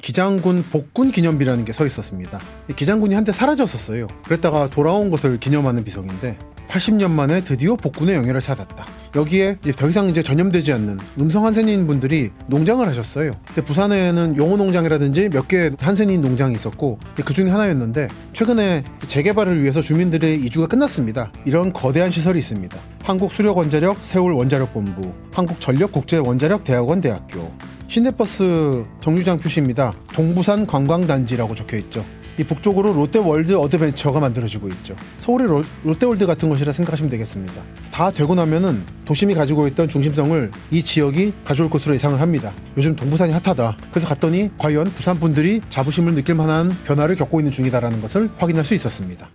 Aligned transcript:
기장군 0.00 0.64
복군 0.70 1.10
기념비라는 1.10 1.64
게 1.64 1.72
서 1.72 1.86
있었습니다. 1.86 2.40
기장군이 2.76 3.14
한때 3.14 3.32
사라졌었어요. 3.32 4.06
그랬다가 4.24 4.68
돌아온 4.68 5.10
것을 5.10 5.40
기념하는 5.40 5.82
비석인데 5.84 6.38
80년 6.68 7.10
만에 7.10 7.42
드디어 7.44 7.76
복군의 7.76 8.14
영예를 8.16 8.40
찾았다. 8.40 8.84
여기에 9.14 9.58
이제 9.62 9.70
더 9.72 9.88
이상 9.88 10.08
이제 10.08 10.22
전염되지 10.22 10.72
않는 10.72 10.98
음성 11.20 11.44
한센인 11.46 11.86
분들이 11.86 12.30
농장을 12.48 12.86
하셨어요. 12.88 13.36
근데 13.46 13.62
부산에는 13.62 14.36
용호 14.36 14.56
농장이라든지 14.56 15.28
몇 15.28 15.46
개 15.46 15.70
한센인 15.78 16.20
농장이 16.22 16.54
있었고 16.54 16.98
그 17.24 17.34
중에 17.34 17.50
하나였는데 17.50 18.08
최근에 18.32 18.82
재개발을 19.06 19.62
위해서 19.62 19.82
주민들의 19.82 20.40
이주가 20.40 20.66
끝났습니다. 20.66 21.30
이런 21.44 21.72
거대한 21.72 22.10
시설이 22.10 22.38
있습니다. 22.38 22.76
한국수력원자력 23.04 23.98
세울 24.00 24.32
원자력본부, 24.32 25.12
한국전력국제원자력대학원 25.32 27.00
대학교, 27.00 27.52
시내버스 27.86 28.84
정류장 29.00 29.38
표시입니다. 29.38 29.92
동부산 30.14 30.66
관광단지라고 30.66 31.54
적혀 31.54 31.76
있죠. 31.76 32.04
이 32.38 32.44
북쪽으로 32.44 32.92
롯데월드 32.92 33.54
어드벤처가 33.54 34.20
만들어지고 34.20 34.68
있죠. 34.68 34.96
서울의 35.18 35.46
로, 35.46 35.64
롯데월드 35.84 36.26
같은 36.26 36.48
곳이라 36.48 36.72
생각하시면 36.72 37.10
되겠습니다. 37.10 37.62
다 37.90 38.10
되고 38.10 38.34
나면은 38.34 38.84
도심이 39.04 39.34
가지고 39.34 39.66
있던 39.68 39.88
중심성을 39.88 40.50
이 40.70 40.82
지역이 40.82 41.32
가져올 41.44 41.70
것으로 41.70 41.94
예상을 41.94 42.20
합니다. 42.20 42.52
요즘 42.76 42.96
동부산이 42.96 43.32
핫하다. 43.32 43.76
그래서 43.90 44.08
갔더니 44.08 44.50
과연 44.58 44.86
부산 44.92 45.20
분들이 45.20 45.60
자부심을 45.68 46.14
느낄 46.14 46.34
만한 46.34 46.76
변화를 46.84 47.14
겪고 47.16 47.40
있는 47.40 47.52
중이다라는 47.52 48.00
것을 48.00 48.30
확인할 48.38 48.64
수 48.64 48.74
있었습니다. 48.74 49.28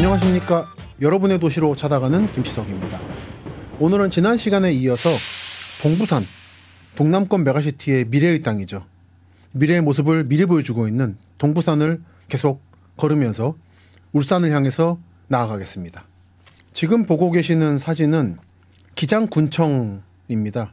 안녕하십니까. 0.00 0.64
여러분의 1.02 1.38
도시로 1.38 1.76
찾아가는 1.76 2.26
김치석입니다. 2.32 2.98
오늘은 3.78 4.08
지난 4.08 4.38
시간에 4.38 4.72
이어서 4.72 5.10
동부산, 5.82 6.24
동남권 6.96 7.44
메가시티의 7.44 8.06
미래의 8.08 8.40
땅이죠. 8.40 8.82
미래의 9.52 9.82
모습을 9.82 10.24
미리 10.24 10.46
보여주고 10.46 10.88
있는 10.88 11.18
동부산을 11.36 12.00
계속 12.30 12.62
걸으면서 12.96 13.56
울산을 14.12 14.50
향해서 14.52 14.98
나아가겠습니다. 15.28 16.06
지금 16.72 17.04
보고 17.04 17.30
계시는 17.30 17.76
사진은 17.76 18.38
기장군청입니다. 18.94 20.72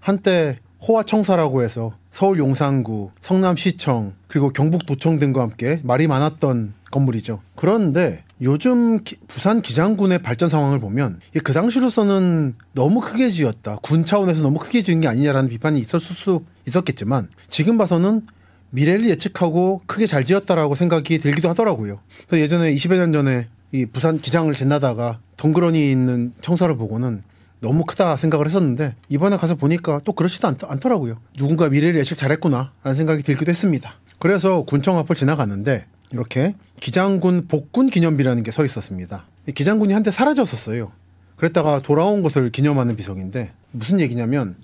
한때 0.00 0.58
호화청사라고 0.82 1.62
해서 1.62 1.96
서울 2.10 2.40
용산구, 2.40 3.12
성남시청, 3.20 4.14
그리고 4.26 4.52
경북도청 4.52 5.20
등과 5.20 5.42
함께 5.42 5.80
말이 5.84 6.08
많았던 6.08 6.74
건물이죠. 6.90 7.40
그런데 7.54 8.23
요즘 8.42 9.02
기, 9.04 9.16
부산 9.28 9.62
기장군의 9.62 10.18
발전 10.18 10.48
상황을 10.48 10.78
보면 10.78 11.20
그 11.42 11.52
당시로서는 11.52 12.54
너무 12.72 13.00
크게 13.00 13.28
지었다. 13.28 13.76
군 13.82 14.04
차원에서 14.04 14.42
너무 14.42 14.58
크게 14.58 14.82
지은 14.82 15.00
게 15.00 15.08
아니냐라는 15.08 15.48
비판이 15.48 15.78
있었을 15.80 16.16
수 16.16 16.44
있었겠지만 16.66 17.28
지금 17.48 17.78
봐서는 17.78 18.22
미래를 18.70 19.08
예측하고 19.08 19.80
크게 19.86 20.06
잘 20.06 20.24
지었다라고 20.24 20.74
생각이 20.74 21.18
들기도 21.18 21.48
하더라고요. 21.48 22.00
예전에 22.32 22.74
20여 22.74 22.96
년 22.96 23.12
전에 23.12 23.48
이 23.70 23.86
부산 23.86 24.18
기장을 24.18 24.52
지나다가 24.54 25.20
덩그러니 25.36 25.90
있는 25.90 26.32
청사를 26.40 26.76
보고는 26.76 27.22
너무 27.60 27.84
크다 27.84 28.16
생각을 28.16 28.46
했었는데 28.46 28.94
이번에 29.08 29.36
가서 29.36 29.54
보니까 29.54 30.00
또 30.04 30.12
그렇지도 30.12 30.48
않, 30.48 30.56
않더라고요. 30.60 31.18
누군가 31.36 31.68
미래를 31.68 31.98
예측 31.98 32.18
잘했구나라는 32.18 32.96
생각이 32.96 33.22
들기도 33.22 33.50
했습니다. 33.50 33.94
그래서 34.18 34.62
군청 34.64 34.98
앞을 34.98 35.16
지나갔는데 35.16 35.86
이렇게 36.14 36.54
기장군 36.80 37.46
복군 37.48 37.90
기념비라는 37.90 38.42
게 38.42 38.50
서 38.50 38.64
있었습니다. 38.64 39.26
기장군이 39.52 39.92
한때 39.92 40.10
사라졌었어요. 40.10 40.92
그랬다가 41.36 41.80
돌아온 41.80 42.22
것을 42.22 42.50
기념하는 42.50 42.94
비석인데 42.96 43.52
무슨 43.72 44.00
얘기냐면 44.00 44.56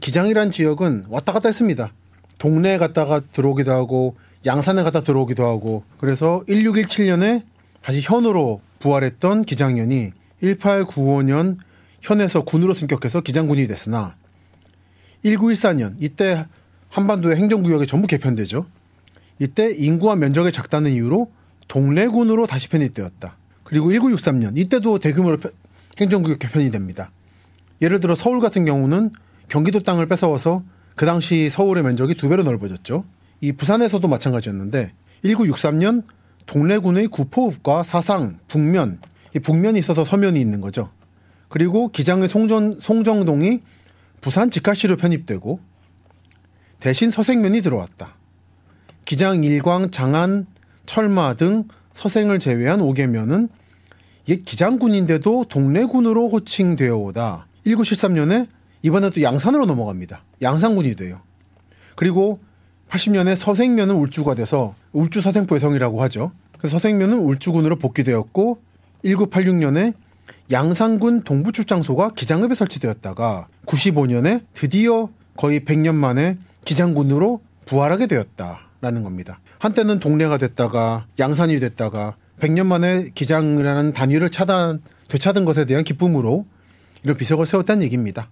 기장이란 0.00 0.50
지역은 0.50 1.06
왔다 1.08 1.32
갔다 1.32 1.48
했습니다. 1.48 1.92
동네에 2.38 2.76
갔다가 2.78 3.20
들어오기도 3.20 3.72
하고 3.72 4.16
양산에 4.46 4.82
갔다 4.82 5.00
들어오기도 5.00 5.44
하고 5.46 5.82
그래서 5.98 6.44
1617년에 6.48 7.42
다시 7.80 8.00
현으로 8.02 8.60
부활했던 8.80 9.42
기장년이 9.42 10.12
1895년 10.42 11.56
현에서 12.02 12.44
군으로 12.44 12.74
승격해서 12.74 13.22
기장군이 13.22 13.66
됐으나 13.66 14.14
1914년 15.24 15.96
이때 16.00 16.46
한반도의 16.90 17.36
행정구역이 17.36 17.86
전부 17.86 18.06
개편되죠. 18.06 18.66
이때 19.38 19.70
인구와 19.70 20.16
면적이 20.16 20.52
작다는 20.52 20.92
이유로 20.92 21.30
동래군으로 21.68 22.46
다시 22.46 22.68
편입되었다. 22.68 23.36
그리고 23.62 23.90
1963년 23.90 24.56
이때도 24.56 24.98
대규모로 24.98 25.38
행정구역 25.98 26.38
개편이 26.38 26.70
됩니다. 26.70 27.10
예를 27.82 28.00
들어 28.00 28.14
서울 28.14 28.40
같은 28.40 28.64
경우는 28.64 29.10
경기도 29.48 29.80
땅을 29.80 30.06
뺏어와서 30.06 30.62
그 30.96 31.06
당시 31.06 31.48
서울의 31.48 31.84
면적이 31.84 32.14
두 32.14 32.28
배로 32.28 32.42
넓어졌죠. 32.42 33.04
이 33.40 33.52
부산에서도 33.52 34.06
마찬가지였는데 34.06 34.92
1963년 35.24 36.02
동래군의 36.46 37.08
구포읍과 37.08 37.84
사상, 37.84 38.38
북면, 38.48 39.00
이 39.34 39.38
북면이 39.38 39.78
있어서 39.78 40.04
서면이 40.04 40.40
있는 40.40 40.60
거죠. 40.60 40.90
그리고 41.48 41.88
기장의 41.92 42.28
송전, 42.28 42.80
송정동이 42.80 43.60
부산 44.20 44.50
직할시로 44.50 44.96
편입되고 44.96 45.60
대신 46.80 47.10
서생면이 47.10 47.60
들어왔다. 47.60 48.17
기장 49.08 49.42
일광, 49.42 49.90
장안, 49.90 50.44
철마 50.84 51.32
등 51.32 51.64
서생을 51.94 52.38
제외한 52.38 52.80
5개면은 52.80 53.48
옛 54.28 54.44
기장군인데도 54.44 55.46
동래군으로 55.48 56.28
호칭되어 56.28 56.94
오다. 56.94 57.46
1973년에 57.64 58.48
이번에 58.82 59.08
또 59.08 59.22
양산으로 59.22 59.64
넘어갑니다. 59.64 60.24
양산군이 60.42 60.94
돼요. 60.96 61.22
그리고 61.94 62.40
80년에 62.90 63.34
서생면은 63.34 63.94
울주가 63.94 64.34
돼서 64.34 64.74
울주 64.92 65.22
서생포해성이라고 65.22 66.02
하죠. 66.02 66.32
그래서 66.58 66.76
서생면은 66.76 67.18
울주군으로 67.20 67.76
복귀되었고 67.76 68.60
1986년에 69.06 69.94
양산군 70.52 71.22
동부 71.22 71.52
출장소가 71.52 72.10
기장읍에 72.10 72.54
설치되었다가 72.54 73.48
95년에 73.64 74.42
드디어 74.52 75.08
거의 75.34 75.60
100년 75.60 75.94
만에 75.94 76.36
기장군으로 76.66 77.40
부활하게 77.64 78.06
되었다 78.06 78.67
라는 78.80 79.02
겁니다. 79.02 79.40
한때는 79.58 79.98
동래가 79.98 80.38
됐다가 80.38 81.06
양산이 81.18 81.58
됐다가 81.58 82.16
100년 82.38 82.66
만에 82.66 83.10
기장이라는 83.14 83.92
단위를 83.92 84.30
차단 84.30 84.80
되찾은 85.08 85.44
것에 85.44 85.64
대한 85.64 85.82
기쁨으로 85.82 86.46
이런 87.02 87.16
비석을 87.16 87.46
세웠다는 87.46 87.82
얘기입니다. 87.84 88.30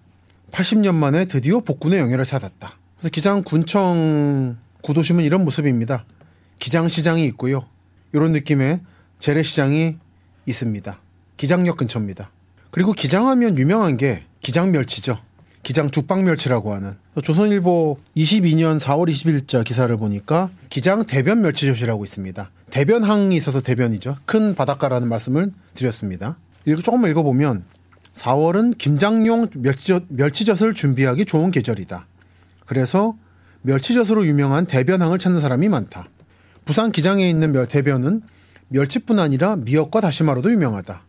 80년 0.51 0.95
만에 0.95 1.25
드디어 1.25 1.59
복군의 1.59 1.99
영예를 1.99 2.23
찾았다. 2.23 2.71
그래서 2.97 3.09
기장 3.09 3.43
군청 3.43 4.57
구도심은 4.81 5.23
이런 5.23 5.43
모습입니다. 5.43 6.05
기장시장이 6.59 7.25
있고요. 7.27 7.65
이런 8.13 8.31
느낌의 8.31 8.79
재래시장이 9.19 9.97
있습니다. 10.45 10.99
기장역 11.35 11.77
근처입니다. 11.77 12.31
그리고 12.71 12.93
기장하면 12.93 13.57
유명한 13.57 13.97
게 13.97 14.23
기장멸치죠. 14.41 15.19
기장 15.67 15.91
죽방멸치라고 15.91 16.73
하는 16.73 16.95
조선일보 17.21 17.97
22년 18.15 18.79
4월 18.79 19.11
20일자 19.11 19.65
기사를 19.65 19.97
보니까 19.97 20.49
기장 20.69 21.05
대변 21.05 21.41
멸치젓이라고 21.41 22.05
있습니다. 22.05 22.49
대변항이 22.71 23.35
있어서 23.35 23.59
대변이죠. 23.59 24.15
큰 24.25 24.55
바닷가라는 24.55 25.09
말씀을 25.09 25.51
드렸습니다. 25.75 26.37
읽고 26.63 26.83
조금 26.83 27.05
읽어보면 27.05 27.65
4월은 28.13 28.77
김장용 28.77 29.49
멸치젓, 29.55 30.03
멸치젓을 30.07 30.73
준비하기 30.73 31.25
좋은 31.25 31.51
계절이다. 31.51 32.07
그래서 32.65 33.17
멸치젓으로 33.63 34.25
유명한 34.25 34.67
대변항을 34.67 35.19
찾는 35.19 35.41
사람이 35.41 35.67
많다. 35.67 36.07
부산 36.63 36.93
기장에 36.93 37.29
있는 37.29 37.65
대변은 37.65 38.21
멸치뿐 38.69 39.19
아니라 39.19 39.57
미역과 39.57 39.99
다시마로도 39.99 40.49
유명하다. 40.49 41.01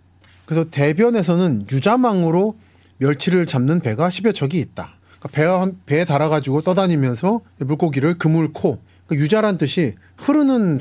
그래서 0.46 0.68
대변에서는 0.68 1.66
유자망으로 1.70 2.56
멸치를 2.98 3.46
잡는 3.46 3.80
배가 3.80 4.08
10여 4.08 4.34
척이 4.34 4.58
있다. 4.58 4.94
그러니까 5.20 5.72
배에 5.86 6.04
달아가지고 6.04 6.62
떠다니면서 6.62 7.40
물고기를 7.58 8.18
그물코 8.18 8.80
그러니까 9.06 9.24
유자란 9.24 9.58
뜻이 9.58 9.94
흐르는 10.16 10.78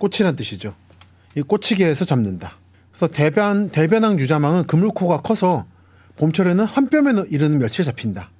꽃이란 0.00 0.36
뜻이죠. 0.36 0.74
이 1.34 1.42
꼬치개에서 1.42 2.04
잡는다. 2.04 2.52
그래서 2.92 3.08
대변 3.08 3.68
대변항 3.70 4.18
유자망은 4.18 4.64
그물코가 4.66 5.20
커서 5.20 5.66
봄철에는 6.16 6.64
한 6.64 6.88
뼘에 6.88 7.26
이르는 7.28 7.58
멸치를 7.58 7.84
잡힌다. 7.84 8.30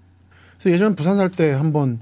그래서 0.55 0.75
예전 0.75 0.95
부산 0.95 1.17
살 1.19 1.29
때 1.29 1.51
한번 1.51 2.01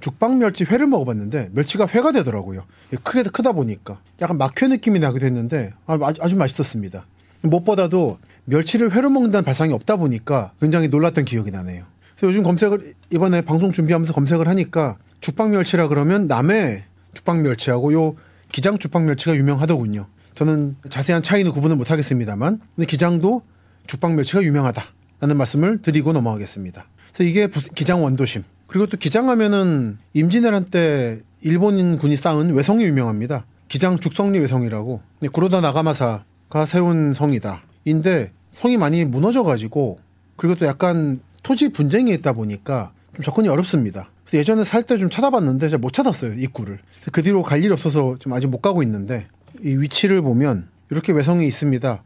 죽방 0.00 0.38
멸치 0.38 0.64
회를 0.64 0.86
먹어봤는데 0.86 1.50
멸치가 1.52 1.86
회가 1.86 2.12
되더라고요. 2.12 2.64
크게 3.02 3.22
크다 3.24 3.52
보니까 3.52 4.00
약간 4.22 4.38
막회 4.38 4.66
느낌이 4.66 4.98
나기도 4.98 5.26
했는데 5.26 5.74
아주, 5.86 6.02
아주 6.20 6.36
맛있었습니다. 6.36 7.04
무엇보다도 7.42 8.18
멸치를 8.44 8.92
회로 8.92 9.10
먹는다는 9.10 9.44
발상이 9.44 9.72
없다 9.72 9.96
보니까 9.96 10.52
굉장히 10.60 10.88
놀랐던 10.88 11.24
기억이 11.24 11.50
나네요. 11.50 11.84
그래서 12.16 12.28
요즘 12.28 12.42
검색을 12.42 12.94
이번에 13.10 13.40
방송 13.40 13.72
준비하면서 13.72 14.12
검색을 14.12 14.48
하니까 14.48 14.96
죽방 15.20 15.50
멸치라 15.50 15.88
그러면 15.88 16.26
남해 16.26 16.84
죽방 17.14 17.42
멸치하고 17.42 17.92
요 17.92 18.16
기장 18.52 18.78
죽방 18.78 19.06
멸치가 19.06 19.34
유명하더군요. 19.36 20.06
저는 20.34 20.76
자세한 20.88 21.22
차이는 21.22 21.52
구분을 21.52 21.76
못 21.76 21.90
하겠습니다만 21.90 22.60
근데 22.76 22.86
기장도 22.86 23.42
죽방 23.86 24.16
멸치가 24.16 24.42
유명하다라는 24.42 25.36
말씀을 25.36 25.82
드리고 25.82 26.12
넘어가겠습니다. 26.12 26.86
그래서 27.12 27.24
이게 27.24 27.48
기장 27.74 28.02
원도심 28.04 28.44
그리고 28.66 28.86
또 28.86 28.96
기장하면은 28.96 29.98
임진왜란 30.14 30.66
때 30.66 31.20
일본인 31.42 31.98
군이 31.98 32.16
쌓은 32.16 32.54
외성이 32.54 32.84
유명합니다. 32.84 33.44
기장 33.68 33.98
죽성리 33.98 34.38
외성이라고 34.40 35.00
구로다 35.32 35.60
나가마사가 35.60 36.66
세운 36.66 37.12
성이다. 37.14 37.62
인데 37.84 38.32
성이 38.50 38.76
많이 38.76 39.04
무너져가지고 39.04 39.98
그리고 40.36 40.54
또 40.56 40.66
약간 40.66 41.20
토지 41.42 41.70
분쟁이 41.70 42.12
있다 42.14 42.32
보니까 42.32 42.92
좀 43.14 43.22
접근이 43.24 43.48
어렵습니다. 43.48 44.10
예전에 44.32 44.62
살 44.64 44.84
때 44.84 44.96
좀 44.98 45.10
찾아봤는데 45.10 45.68
잘 45.68 45.78
못 45.78 45.92
찾았어요 45.92 46.34
입구를. 46.34 46.78
그 47.12 47.22
뒤로 47.22 47.42
갈 47.42 47.62
일이 47.64 47.72
없어서 47.72 48.16
좀 48.18 48.32
아직 48.32 48.46
못 48.48 48.60
가고 48.60 48.82
있는데 48.82 49.26
이 49.62 49.76
위치를 49.76 50.22
보면 50.22 50.68
이렇게 50.90 51.12
외성이 51.12 51.46
있습니다. 51.46 52.02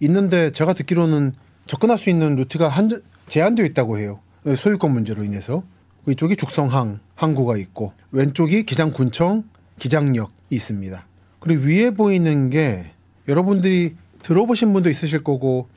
있는데 0.00 0.50
제가 0.50 0.72
듣기로는 0.74 1.32
접근할 1.66 1.98
수 1.98 2.10
있는 2.10 2.36
루트가 2.36 2.68
한 2.68 2.90
제한되어 3.28 3.64
있다고 3.66 3.98
해요. 3.98 4.20
소유권 4.56 4.92
문제로 4.92 5.22
인해서 5.24 5.62
이쪽이 6.08 6.36
죽성항 6.36 7.00
항구가 7.14 7.56
있고 7.58 7.92
왼쪽이 8.12 8.64
기장군청 8.64 9.44
기장역이 9.78 10.32
있습니다. 10.50 11.06
그리고 11.40 11.64
위에 11.64 11.90
보이는 11.90 12.50
게 12.50 12.92
여러분들이 13.28 13.94
들어보신 14.22 14.72
분도 14.72 14.90
있으실 14.90 15.22
거고 15.24 15.68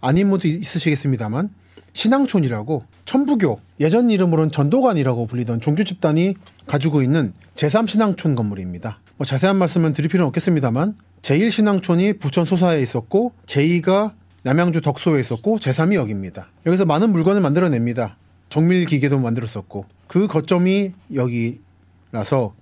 아닌 0.00 0.30
분도 0.30 0.48
있으시겠습니다만 0.48 1.50
신앙촌이라고 1.92 2.84
천부교 3.04 3.60
예전 3.80 4.10
이름으로는 4.10 4.52
전도관이라고 4.52 5.26
불리던 5.26 5.60
종교 5.60 5.84
집단이 5.84 6.34
가지고 6.66 7.02
있는 7.02 7.32
제3신앙촌 7.56 8.36
건물입니다. 8.36 9.00
뭐 9.16 9.26
자세한 9.26 9.56
말씀은 9.56 9.92
드릴 9.92 10.08
필요는 10.08 10.28
없겠습니다만 10.28 10.94
제1신앙촌이 11.22 12.20
부천 12.20 12.44
소사에 12.44 12.80
있었고 12.80 13.32
제2가 13.46 14.12
남양주 14.42 14.80
덕소에 14.80 15.20
있었고 15.20 15.58
제3이 15.58 15.94
여기입니다. 15.94 16.48
여기서 16.64 16.86
많은 16.86 17.10
물건을 17.10 17.40
만들어냅니다. 17.42 18.16
정밀 18.48 18.86
기계도 18.86 19.18
만들었었고 19.18 19.84
그 20.06 20.26
거점이 20.26 20.92
여기라서 21.14 22.54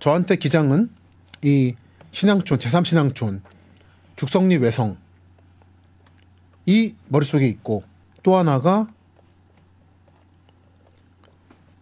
저한테 0.00 0.36
기장은 0.36 0.88
이 1.42 1.74
신앙촌 2.12 2.58
제3신앙촌 2.58 3.40
죽성리 4.18 4.56
외성 4.56 4.96
이 6.66 6.94
머릿속에 7.06 7.46
있고 7.46 7.84
또 8.24 8.36
하나가 8.36 8.88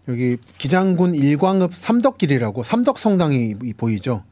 여기 0.06 0.36
기장군 0.58 1.14
일광읍 1.14 1.74
삼덕길이라고 1.74 2.62
삼덕성당이 2.62 3.54
보이죠. 3.78 4.22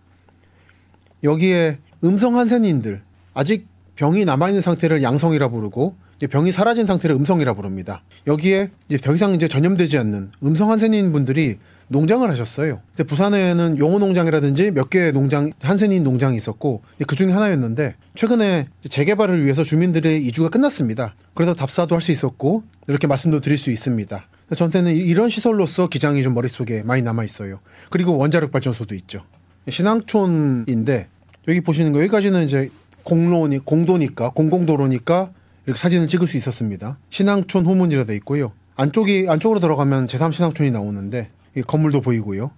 여기에 1.25 1.79
음성 2.05 2.37
한센인들 2.37 3.03
아직 3.33 3.67
병이 3.97 4.27
남아있는 4.27 4.61
상태를 4.61 5.03
양성이라 5.03 5.49
부르고 5.49 5.97
병이 6.31 6.53
사라진 6.53 6.87
상태를 6.87 7.17
음성이라 7.17 7.55
부릅니다. 7.55 8.03
여기에 8.27 8.71
이제 8.89 8.99
더 8.99 9.15
이상 9.15 9.35
이제 9.35 9.49
전염되지 9.49 9.97
않는 9.99 10.31
음성 10.43 10.71
한센인 10.71 11.11
분들이 11.11 11.59
농장을 11.89 12.29
하셨어요. 12.31 12.81
부산에는 13.07 13.79
용호 13.79 13.99
농장이라든지 13.99 14.71
몇 14.71 14.91
개의 14.91 15.13
농장 15.13 15.53
한센인 15.61 16.05
농장이 16.05 16.37
있었고 16.37 16.83
그 17.07 17.17
중에 17.17 17.33
하나였는데 17.33 17.97
최근에 18.15 18.69
재개발을 18.89 19.45
위해서 19.45 19.65
주민들의 19.65 20.25
이주가 20.25 20.49
끝났습니다. 20.49 21.15
그래서 21.35 21.55
답사도 21.55 21.95
할 21.95 22.01
수 22.05 22.13
있었고 22.13 22.63
이렇게 22.87 23.07
말씀도 23.07 23.41
드릴 23.41 23.57
수 23.57 23.71
있습니다. 23.71 24.27
저한테는 24.57 24.95
이런 24.95 25.31
시설로서 25.31 25.89
기장이 25.89 26.23
좀 26.23 26.35
머릿속에 26.35 26.83
많이 26.83 27.01
남아 27.03 27.25
있어요. 27.25 27.61
그리고 27.89 28.19
원자력 28.19 28.51
발전소도 28.51 28.95
있죠. 28.97 29.23
신앙촌인데 29.69 31.09
여기 31.49 31.61
보시는 31.61 31.93
거 31.93 32.01
여기까지는 32.01 32.45
이제 32.45 32.71
공로니 33.05 33.61
공도니까 33.61 34.31
공공도로니까 34.31 35.31
이렇게 35.67 35.79
사진을 35.81 36.07
찍을 36.09 36.27
수 36.29 36.37
있었습니다. 36.37 36.99
신앙촌 37.11 37.65
후문이라 37.67 38.05
돼 38.05 38.15
있고요. 38.17 38.53
안쪽이 38.77 39.27
안쪽으로 39.29 39.61
들어가면 39.61 40.09
제3 40.09 40.33
신앙촌이 40.33 40.71
나오는데 40.71 41.31
건물도 41.63 42.01
보이고요. 42.01 42.51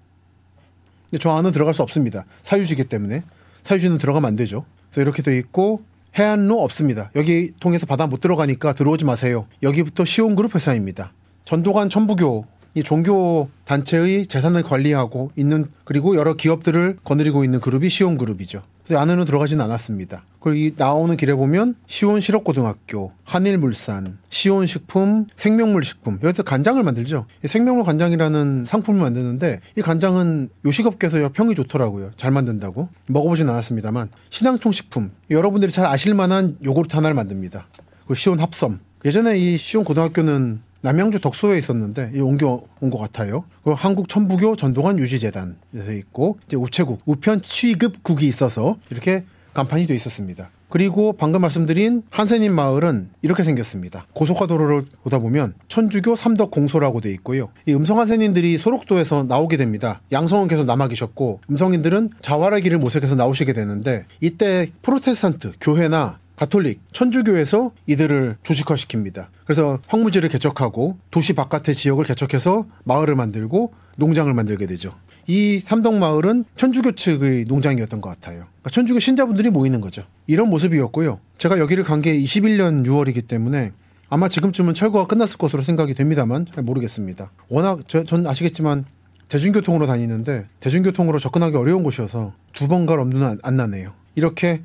저 1.21 1.31
안은 1.31 1.53
들어갈 1.53 1.75
수 1.75 1.83
없습니다. 1.83 2.25
사유지기 2.43 2.85
때문에 2.85 3.23
사유지는 3.63 3.99
들어가면 3.99 4.29
안 4.29 4.37
되죠. 4.37 4.65
그래서 4.91 5.03
이렇게 5.03 5.23
돼 5.23 5.37
있고 5.39 5.83
해안로 6.19 6.63
없습니다. 6.63 7.11
여기 7.15 7.53
통해서 7.61 7.87
바다 7.87 8.07
못 8.07 8.21
들어가니까 8.21 8.73
들어오지 8.73 9.05
마세요. 9.05 9.47
여기부터 9.63 10.05
시온그룹 10.05 10.55
회사입니다. 10.55 11.13
전도관 11.45 11.91
천부교 11.91 12.47
이 12.75 12.83
종교 12.83 13.49
단체의 13.65 14.27
재산을 14.27 14.63
관리하고 14.63 15.31
있는 15.37 15.67
그리고 15.85 16.17
여러 16.17 16.35
기업들을 16.35 16.99
거느리고 17.05 17.45
있는 17.45 17.61
그룹이 17.61 17.89
시온그룹이죠. 17.89 18.63
그래서 18.87 19.01
안에는 19.01 19.25
들어가지는 19.25 19.65
않았습니다. 19.65 20.23
그리고 20.39 20.57
이 20.57 20.73
나오는 20.77 21.17
길에 21.17 21.35
보면 21.35 21.75
시온 21.89 22.21
실업고등학교, 22.21 23.11
한일물산, 23.25 24.19
시온식품, 24.31 25.27
생명물식품 25.35 26.21
여기서 26.23 26.45
간장을 26.45 26.81
만들죠. 26.85 27.27
생명물 27.45 27.85
간장이라는 27.85 28.65
상품을 28.65 29.01
만드는데 29.01 29.61
이 29.77 29.83
간장은 29.83 30.51
요식업계에서 30.65 31.31
평이 31.33 31.57
좋더라고요. 31.57 32.13
잘 32.17 32.31
만든다고 32.31 32.89
먹어보진 33.09 33.49
않았습니다,만 33.49 34.09
신앙총 34.31 34.71
식품 34.71 35.11
여러분들이 35.31 35.73
잘 35.73 35.87
아실 35.87 36.15
만한 36.15 36.57
요구르트 36.65 36.95
하나를 36.95 37.15
만듭니다. 37.15 37.67
그리고 38.05 38.15
시온 38.15 38.39
합섬 38.39 38.79
예전에 39.05 39.37
이 39.37 39.59
시온 39.59 39.83
고등학교는 39.83 40.61
남양주 40.87 41.21
덕소에 41.21 41.59
있었는데 41.59 42.13
옮겨 42.21 42.63
온 42.81 42.91
것 42.91 42.99
같아요. 42.99 43.45
그리고 43.65 43.75
한국 43.77 44.09
천부교 44.09 44.55
전도관 44.55 44.99
유지재단에서 45.01 45.93
있고 45.99 46.39
이제 46.47 46.57
우체국 46.57 47.01
우편 47.05 47.43
취급국이 47.43 48.27
있어서 48.29 48.77
이렇게 48.91 49.25
간판이 49.55 49.87
돼 49.89 49.95
있었습니다. 49.97 50.51
그리고 50.69 51.13
방금 51.13 51.41
말씀드린 51.41 52.03
한센인 52.11 52.53
마을은 52.55 53.09
이렇게 53.23 53.43
생겼습니다. 53.43 54.07
고속화도로를 54.13 54.85
보다 55.03 55.19
보면 55.19 55.55
천주교 55.69 56.15
삼덕 56.15 56.51
공소라고 56.51 57.01
돼 57.01 57.11
있고요. 57.13 57.49
이 57.67 57.73
음성 57.75 57.99
한센인들이 57.99 58.57
소록도에서 58.59 59.25
나오게 59.25 59.57
됩니다. 59.57 60.01
양성은 60.13 60.47
계속 60.49 60.67
남아 60.67 60.89
계셨고 60.89 61.41
음성인들은 61.51 62.11
자활의 62.23 62.63
길을 62.63 62.79
모색해서 62.79 63.15
나오시게 63.17 63.53
되는데 63.55 64.07
이때 64.21 64.71
프로테스탄트 64.83 65.53
교회나 65.61 66.19
가톨릭 66.37 66.81
천주교에서 66.93 67.73
이들을 67.87 68.37
조직화시킵니다. 68.43 69.27
그래서 69.45 69.79
황무지를 69.89 70.29
개척하고 70.29 70.99
도시 71.11 71.33
바깥의 71.33 71.75
지역을 71.75 72.05
개척해서 72.05 72.67
마을을 72.85 73.15
만들고 73.15 73.73
농장을 73.97 74.33
만들게 74.35 74.67
되죠. 74.67 74.95
이 75.27 75.59
삼덕마을은 75.59 76.45
천주교 76.57 76.93
측의 76.93 77.47
농장이었던 77.49 78.01
것 78.01 78.11
같아요. 78.11 78.45
그러니까 78.61 78.71
천주교 78.71 79.01
신자분들이 79.01 79.51
모이는 79.51 79.81
거죠. 79.81 80.03
이런 80.27 80.49
모습이었고요. 80.51 81.19
제가 81.39 81.59
여기를 81.59 81.83
간 81.85 82.01
게 82.01 82.17
21년 82.17 82.85
6월이기 82.87 83.27
때문에 83.27 83.73
아마 84.09 84.29
지금쯤은 84.29 84.75
철거가 84.75 85.07
끝났을 85.07 85.39
것으로 85.39 85.63
생각이 85.65 85.95
됩니다만 85.95 86.47
잘 86.55 86.63
모르겠습니다. 86.63 87.33
워낙 87.49 87.81
저, 87.89 88.05
전 88.05 88.27
아시겠지만 88.27 88.85
대중교통으로 89.29 89.87
다니는데 89.87 90.47
대중교통으로 90.61 91.19
접근하기 91.19 91.57
어려운 91.57 91.83
곳이어서 91.83 92.33
두 92.53 92.69
번갈 92.69 93.01
엄두는 93.01 93.39
안 93.43 93.57
나네요. 93.57 93.95
이렇게 94.15 94.63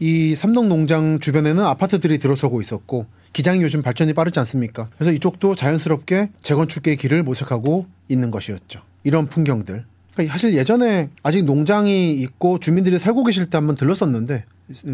이 0.00 0.34
삼덕농장 0.36 1.18
주변에는 1.20 1.64
아파트들이 1.64 2.18
들어서고 2.18 2.60
있었고 2.60 3.06
기장이 3.32 3.62
요즘 3.62 3.82
발전이 3.82 4.14
빠르지 4.14 4.38
않습니까? 4.40 4.88
그래서 4.96 5.12
이쪽도 5.12 5.54
자연스럽게 5.54 6.30
재건축의 6.40 6.96
길을 6.96 7.22
모색하고 7.22 7.86
있는 8.08 8.30
것이었죠. 8.30 8.80
이런 9.04 9.26
풍경들. 9.26 9.84
그러니까 10.14 10.32
사실 10.32 10.54
예전에 10.54 11.10
아직 11.22 11.44
농장이 11.44 12.14
있고 12.14 12.58
주민들이 12.58 12.98
살고 12.98 13.24
계실 13.24 13.46
때 13.46 13.56
한번 13.56 13.76
들렀었는데 13.76 14.44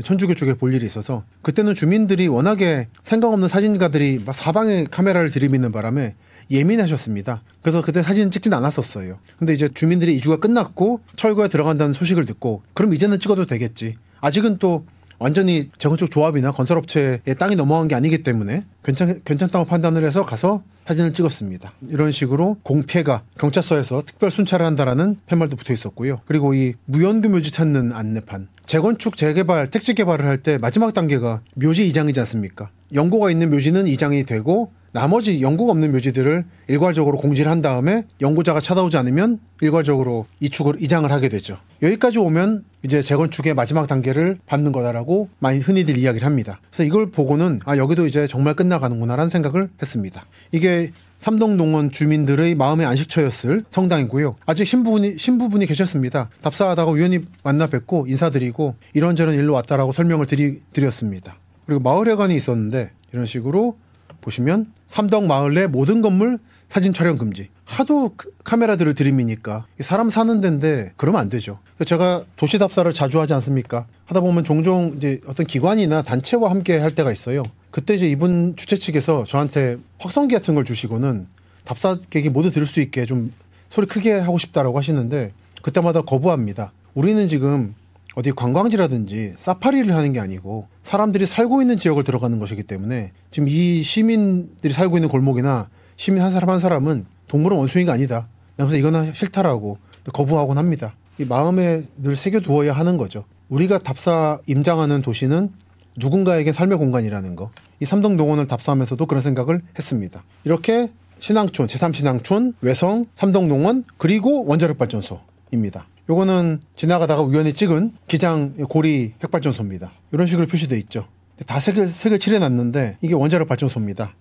천주교 0.03 0.35
쪽에 0.35 0.55
볼 0.55 0.75
일이 0.75 0.85
있어서 0.87 1.25
그때는 1.43 1.75
주민들이 1.75 2.29
워낙에 2.29 2.89
생각 3.03 3.33
없는 3.33 3.49
사진가들이 3.49 4.21
막 4.25 4.35
사방에 4.35 4.85
카메라를 4.91 5.31
들이미는 5.31 5.73
바람에 5.73 6.15
예민하셨습니다. 6.51 7.43
그래서 7.63 7.81
그때 7.81 8.03
사진 8.03 8.31
찍진 8.31 8.53
않았었어요. 8.53 9.19
근데 9.39 9.55
이제 9.55 9.69
주민들이 9.73 10.15
이주가 10.17 10.37
끝났고 10.37 11.01
철거에 11.17 11.49
들어간다는 11.49 11.95
소식을 11.95 12.27
듣고 12.27 12.63
그럼 12.75 12.93
이제는 12.93 13.19
찍어도 13.19 13.47
되겠지. 13.47 13.97
아직은 14.21 14.59
또 14.59 14.87
완전히 15.25 15.71
재건축 15.79 16.11
조합이나 16.11 16.53
건설업체에 16.53 17.21
땅이 17.39 17.57
넘어간 17.57 17.89
게 17.89 17.95
아니기 17.95 18.23
때문에 18.23 18.67
괜찮, 18.83 19.23
괜찮다고 19.25 19.65
판단을 19.65 20.05
해서 20.07 20.27
가서 20.27 20.63
사진을 20.87 21.15
찍었습니다. 21.15 21.73
이런 21.89 22.13
식으로 22.13 22.59
공패가 22.63 23.23
경찰서에서 23.39 24.03
특별 24.05 24.31
순찰을 24.31 24.67
한다라는 24.67 25.17
팻말도 25.25 25.57
붙어 25.57 25.73
있었고요. 25.73 26.21
그리고 26.27 26.53
이 26.53 26.75
무연금 26.85 27.33
묘지 27.33 27.53
찾는 27.53 27.93
안내판. 27.93 28.49
재건축, 28.67 29.17
재개발, 29.17 29.71
택지 29.71 29.95
개발을 29.95 30.27
할 30.27 30.43
때 30.43 30.59
마지막 30.59 30.93
단계가 30.93 31.41
묘지 31.55 31.89
이장이지 31.89 32.21
않습니까? 32.21 32.69
연고가 32.93 33.31
있는 33.31 33.51
묘지는 33.51 33.87
이장이 33.87 34.25
되고 34.25 34.73
나머지 34.95 35.43
연고가 35.43 35.73
없는 35.73 35.91
묘지들을 35.91 36.45
일괄적으로 36.69 37.19
공지를 37.19 37.51
한 37.51 37.61
다음에 37.61 38.05
연고자가 38.21 38.61
찾아오지 38.61 38.97
않으면 38.97 39.41
일괄적으로 39.61 40.27
이축을 40.39 40.81
이장을 40.81 41.11
하게 41.11 41.29
되죠. 41.29 41.57
여기까지 41.83 42.21
오면 42.21 42.65
이제 42.85 43.03
재건축의 43.03 43.55
마지막 43.55 43.89
단계를 43.89 44.39
밟는 44.47 44.71
거다라고 44.71 45.31
많이 45.41 45.59
흔히들 45.59 45.99
이야기를 45.99 46.25
합니다. 46.25 46.61
그래서 46.71 46.85
이걸 46.85 47.11
보고는 47.11 47.61
아 47.65 47.77
여기도 47.77 48.07
이제 48.07 48.29
정말 48.29 48.55
끝나가는구나라는 48.55 49.29
생각을 49.31 49.69
했습니다. 49.83 50.27
이게 50.53 50.93
삼동 51.19 51.57
농원 51.57 51.91
주민들의 51.91 52.55
마음의 52.55 52.87
안식처였을 52.87 53.65
성당이고요. 53.71 54.37
아직 54.47 54.65
신부분이 54.65 55.19
신부분이 55.19 55.67
계셨습니다. 55.67 56.29
답사하다가 56.43 56.93
우연히 56.93 57.21
만나 57.43 57.67
뵙고 57.67 58.07
인사드리고 58.07 58.77
이런저런 58.93 59.35
일로 59.35 59.55
왔다라고 59.55 59.93
설명을 59.93 60.27
드리, 60.27 60.61
드렸습니다. 60.73 61.37
그리고 61.67 61.81
마을회관이 61.81 62.35
있었는데 62.35 62.91
이런 63.13 63.27
식으로 63.27 63.77
보시면 64.21 64.73
삼덕 64.87 65.27
마을 65.27 65.55
내 65.55 65.67
모든 65.67 66.01
건물 66.01 66.39
사진 66.69 66.93
촬영 66.93 67.17
금지. 67.17 67.49
하도 67.65 68.15
카메라들을 68.45 68.95
들이미니까 68.95 69.67
사람 69.81 70.11
사는 70.11 70.41
데인데 70.41 70.93
그러면 70.97 71.21
안 71.21 71.29
되죠. 71.29 71.61
제가 71.85 72.25
도시 72.37 72.59
답사를 72.59 72.91
자주 72.93 73.21
하지 73.21 73.33
않습니까? 73.35 73.87
하다 74.07 74.21
보면 74.21 74.45
종종 74.45 74.95
이제 74.97 75.21
어떤 75.27 75.47
기관이나 75.47 76.03
단체와 76.03 76.51
함께 76.51 76.79
할 76.79 76.95
때가 76.95 77.11
있어요. 77.13 77.43
그때 77.71 77.95
이제 77.95 78.09
이분 78.09 78.55
주최 78.57 78.77
측에서 78.77 79.25
저한테 79.25 79.79
확성기 79.99 80.35
같은 80.35 80.55
걸 80.55 80.65
주시고는 80.65 81.27
답사객이 81.65 82.29
모두 82.29 82.51
들을 82.51 82.67
수 82.67 82.81
있게 82.81 83.07
좀 83.07 83.33
소리 83.71 83.87
크게 83.87 84.13
하고 84.13 84.37
싶다라고 84.39 84.77
하시는데 84.77 85.33
그때마다 85.63 86.03
거부합니다. 86.03 86.73
우리는 86.95 87.27
지금 87.29 87.75
어디 88.15 88.33
관광지라든지 88.33 89.35
사파리를 89.37 89.95
하는 89.95 90.13
게 90.13 90.21
아니고 90.21 90.69
사람들이 90.83 91.27
살고 91.27 91.63
있는 91.63 91.77
지역을 91.77 92.05
들어가는 92.05 92.39
것이기 92.39 92.63
때문에 92.63 93.13
지금 93.31 93.49
이 93.49 93.83
시민들이 93.83 94.73
살고 94.73 94.97
있는 94.97 95.09
골목이나 95.09 95.69
시민 95.97 96.23
한 96.23 96.33
사람 96.33 96.51
한 96.51 96.59
사람은 96.61 97.07
동물은 97.29 97.57
원숭이가 97.57 97.93
아니다. 97.93 98.29
그래서 98.57 98.77
이거는 98.77 99.15
싫다라고 99.15 99.79
거부하곤 100.13 100.59
합니다. 100.59 100.95
이 101.19 101.25
마음에 101.25 101.85
늘 101.97 102.17
새겨두어야 102.17 102.73
하는 102.73 102.97
거죠. 102.97 103.25
우리가 103.49 103.79
답사 103.79 104.39
임장하는 104.47 105.03
도시는 105.03 105.51
누군가에게 105.97 106.53
삶의 106.53 106.79
공간이라는 106.79 107.37
거. 107.37 107.51
이 107.81 107.85
삼동농원을 107.85 108.47
답사하면서도 108.47 109.07
그런 109.07 109.23
생각을 109.23 109.61
했습니다. 109.77 110.25
이렇게 110.45 110.91
신앙촌, 111.19 111.67
제3신앙촌, 111.69 112.55
외성, 112.61 113.07
삼동 113.15 113.49
농원, 113.49 113.85
그리고 113.97 114.45
원자력 114.45 114.79
발전소입니다. 114.79 115.87
요거는 116.09 116.61
지나가다가 116.77 117.23
우연히 117.23 117.53
찍은 117.53 117.93
기장 118.07 118.55
고리 118.69 119.15
핵발전소입니다. 119.23 119.93
이런 120.13 120.27
식으로 120.27 120.47
표시되어 120.47 120.77
있죠. 120.79 121.07
다 121.47 121.61
색을, 121.61 121.87
색을 121.87 122.19
칠해놨는데 122.19 122.99
이게 123.01 123.15
원자력 123.15 123.49
발전소입니다. 123.49 124.15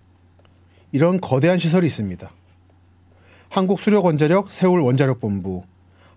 이런 0.92 1.20
거대한 1.20 1.58
시설이 1.58 1.86
있습니다. 1.86 2.30
한국수력원자력 3.50 4.50
세울 4.50 4.80
원자력본부, 4.80 5.62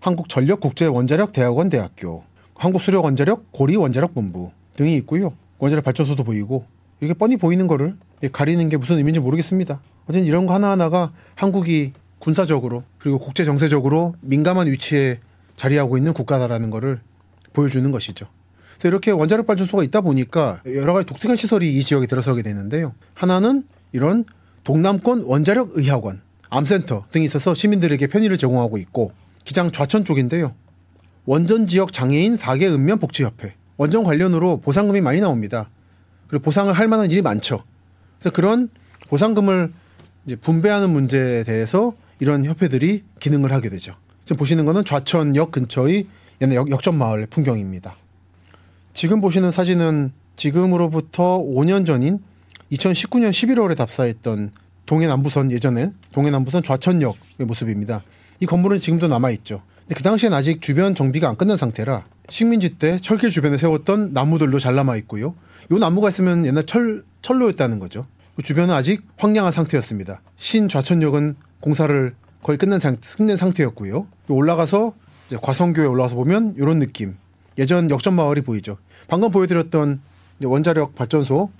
한국전력국제원자력대학원 0.00 1.68
대학교, 1.68 2.24
한국수력원자력 2.54 3.52
고리원자력본부 3.52 4.50
등이 4.76 4.96
있고요. 4.96 5.32
원자력 5.58 5.84
발전소도 5.84 6.24
보이고 6.24 6.64
이렇게 7.00 7.14
뻔히 7.14 7.36
보이는 7.36 7.66
거를 7.66 7.96
가리는 8.32 8.68
게 8.68 8.76
무슨 8.76 8.96
의미인지 8.96 9.20
모르겠습니다. 9.20 9.80
어쨌든 10.04 10.26
이런 10.26 10.46
거 10.46 10.54
하나하나가 10.54 11.12
한국이 11.34 11.92
군사적으로 12.18 12.82
그리고 12.98 13.18
국제 13.18 13.44
정세적으로 13.44 14.14
민감한 14.20 14.66
위치에 14.66 15.20
자리하고 15.58 15.98
있는 15.98 16.14
국가다라는 16.14 16.70
거를 16.70 17.00
보여주는 17.52 17.90
것이죠. 17.90 18.26
그래서 18.78 18.88
이렇게 18.88 19.10
원자력 19.10 19.46
발전소가 19.46 19.82
있다 19.82 20.00
보니까 20.00 20.62
여러 20.66 20.94
가지 20.94 21.06
독특한 21.06 21.36
시설이 21.36 21.76
이 21.76 21.82
지역에 21.82 22.06
들어서게 22.06 22.42
되는데요. 22.42 22.94
하나는 23.12 23.64
이런 23.92 24.24
동남권 24.64 25.24
원자력 25.24 25.72
의학원, 25.74 26.22
암센터 26.48 27.06
등이 27.10 27.24
있어서 27.24 27.54
시민들에게 27.54 28.06
편의를 28.06 28.36
제공하고 28.36 28.78
있고 28.78 29.12
기장 29.44 29.70
좌천 29.70 30.04
쪽인데요. 30.04 30.54
원전 31.26 31.66
지역 31.66 31.92
장애인 31.92 32.34
4개 32.34 32.72
읍면 32.72 33.00
복지협회 33.00 33.54
원전 33.76 34.04
관련으로 34.04 34.60
보상금이 34.60 35.00
많이 35.00 35.20
나옵니다. 35.20 35.68
그리고 36.28 36.44
보상을 36.44 36.72
할 36.72 36.88
만한 36.88 37.10
일이 37.10 37.20
많죠. 37.20 37.64
그래서 38.18 38.30
그런 38.32 38.68
보상금을 39.08 39.72
분배하는 40.40 40.90
문제에 40.90 41.42
대해서 41.44 41.94
이런 42.20 42.44
협회들이 42.44 43.04
기능을 43.18 43.52
하게 43.52 43.70
되죠. 43.70 43.94
지금 44.28 44.40
보시는 44.40 44.66
거는 44.66 44.84
좌천역 44.84 45.52
근처의 45.52 46.06
옛날 46.42 46.56
역, 46.56 46.70
역전 46.70 46.98
마을 46.98 47.26
풍경입니다. 47.30 47.96
지금 48.92 49.22
보시는 49.22 49.50
사진은 49.50 50.12
지금으로부터 50.36 51.38
5년 51.38 51.86
전인 51.86 52.18
2019년 52.70 53.30
11월에 53.30 53.74
답사했던 53.74 54.50
동해남부선 54.84 55.50
예전에 55.50 55.92
동해남부선 56.12 56.62
좌천역의 56.62 57.46
모습입니다. 57.46 58.02
이 58.40 58.44
건물은 58.44 58.78
지금도 58.80 59.08
남아 59.08 59.30
있죠. 59.30 59.62
근데 59.86 59.94
그 59.94 60.02
당시엔 60.02 60.34
아직 60.34 60.60
주변 60.60 60.94
정비가 60.94 61.30
안 61.30 61.36
끝난 61.36 61.56
상태라 61.56 62.04
식민지 62.28 62.76
때 62.76 62.98
철길 62.98 63.30
주변에 63.30 63.56
세웠던 63.56 64.12
나무들도 64.12 64.58
잘 64.58 64.74
남아 64.74 64.96
있고요. 64.96 65.34
요 65.70 65.78
나무가 65.78 66.10
있으면 66.10 66.44
옛날 66.44 66.66
철 66.66 67.02
철로였다는 67.22 67.78
거죠. 67.78 68.06
주변은 68.44 68.74
아직 68.74 69.06
황량한 69.16 69.52
상태였습니다. 69.52 70.20
신 70.36 70.68
좌천역은 70.68 71.36
공사를 71.60 72.14
거의 72.42 72.58
끝난 72.58 72.78
상, 72.78 72.98
끝낸 73.16 73.38
상태였고요. 73.38 74.06
올라가서 74.34 74.94
과성교에 75.40 75.86
올라가서 75.86 76.16
보면 76.16 76.54
이런 76.56 76.78
느낌. 76.78 77.16
예전 77.58 77.90
역전 77.90 78.14
마을이 78.14 78.42
보이죠. 78.42 78.78
방금 79.08 79.30
보여드렸던 79.30 80.00
원자력 80.44 80.94
발전소 80.94 81.50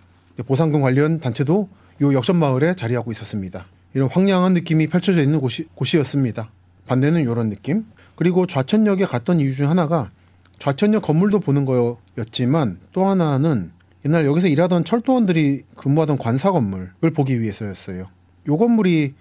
보상금 0.46 0.80
관련 0.82 1.18
단체도 1.18 1.68
이 2.00 2.04
역전 2.04 2.36
마을에 2.36 2.74
자리하고 2.74 3.10
있었습니다. 3.10 3.66
이런 3.94 4.08
황량한 4.08 4.54
느낌이 4.54 4.86
펼쳐져 4.86 5.20
있는 5.22 5.40
곳이, 5.40 5.66
곳이었습니다. 5.74 6.50
반대는 6.86 7.22
이런 7.22 7.48
느낌. 7.48 7.84
그리고 8.14 8.46
좌천역에 8.46 9.04
갔던 9.06 9.40
이유 9.40 9.54
중 9.54 9.70
하나가 9.70 10.10
좌천역 10.58 11.02
건물도 11.02 11.40
보는 11.40 11.64
거였지만 11.64 12.78
또 12.92 13.06
하나는 13.06 13.70
옛날 14.04 14.26
여기서 14.26 14.48
일하던 14.48 14.84
철도원들이 14.84 15.64
근무하던 15.76 16.18
관사 16.18 16.52
건물을 16.52 17.10
보기 17.14 17.40
위해서였어요. 17.40 18.06
요 18.48 18.56
건물이 18.56 19.14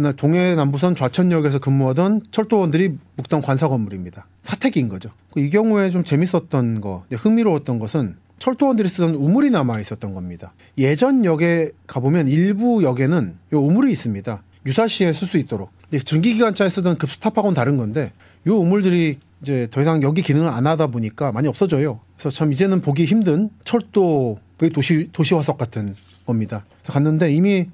옛날 0.00 0.14
동해 0.14 0.54
남부선 0.54 0.94
좌천역에서 0.94 1.58
근무하던 1.58 2.22
철도원들이 2.30 2.96
묵던 3.16 3.42
관사 3.42 3.68
건물입니다. 3.68 4.26
사택인 4.40 4.88
거죠. 4.88 5.10
이 5.36 5.50
경우에 5.50 5.90
좀 5.90 6.02
재밌었던 6.02 6.80
거, 6.80 7.04
흥미로웠던 7.12 7.78
것은 7.78 8.16
철도원들이 8.38 8.88
쓰던 8.88 9.14
우물이 9.16 9.50
남아 9.50 9.78
있었던 9.80 10.14
겁니다. 10.14 10.54
예전 10.78 11.26
역에 11.26 11.72
가보면 11.86 12.28
일부 12.28 12.82
역에는 12.82 13.34
요 13.52 13.60
우물이 13.60 13.92
있습니다. 13.92 14.42
유사시에 14.64 15.12
쓸 15.12 15.28
수 15.28 15.36
있도록. 15.36 15.70
전기기관차에 16.02 16.70
쓰던 16.70 16.96
급수탑하고는 16.96 17.54
다른 17.54 17.76
건데 17.76 18.12
요 18.46 18.56
우물들이 18.56 19.18
이제 19.42 19.68
더 19.70 19.82
이상 19.82 20.02
여기 20.02 20.22
기능을 20.22 20.48
안 20.48 20.66
하다 20.66 20.86
보니까 20.86 21.30
많이 21.30 21.46
없어져요. 21.46 22.00
그래서 22.16 22.30
참 22.30 22.54
이제는 22.54 22.80
보기 22.80 23.04
힘든 23.04 23.50
철도의 23.64 24.70
도시 24.72 25.10
도시 25.12 25.34
화석 25.34 25.58
같은 25.58 25.94
겁니다. 26.24 26.64
갔는데 26.86 27.34
이미 27.34 27.66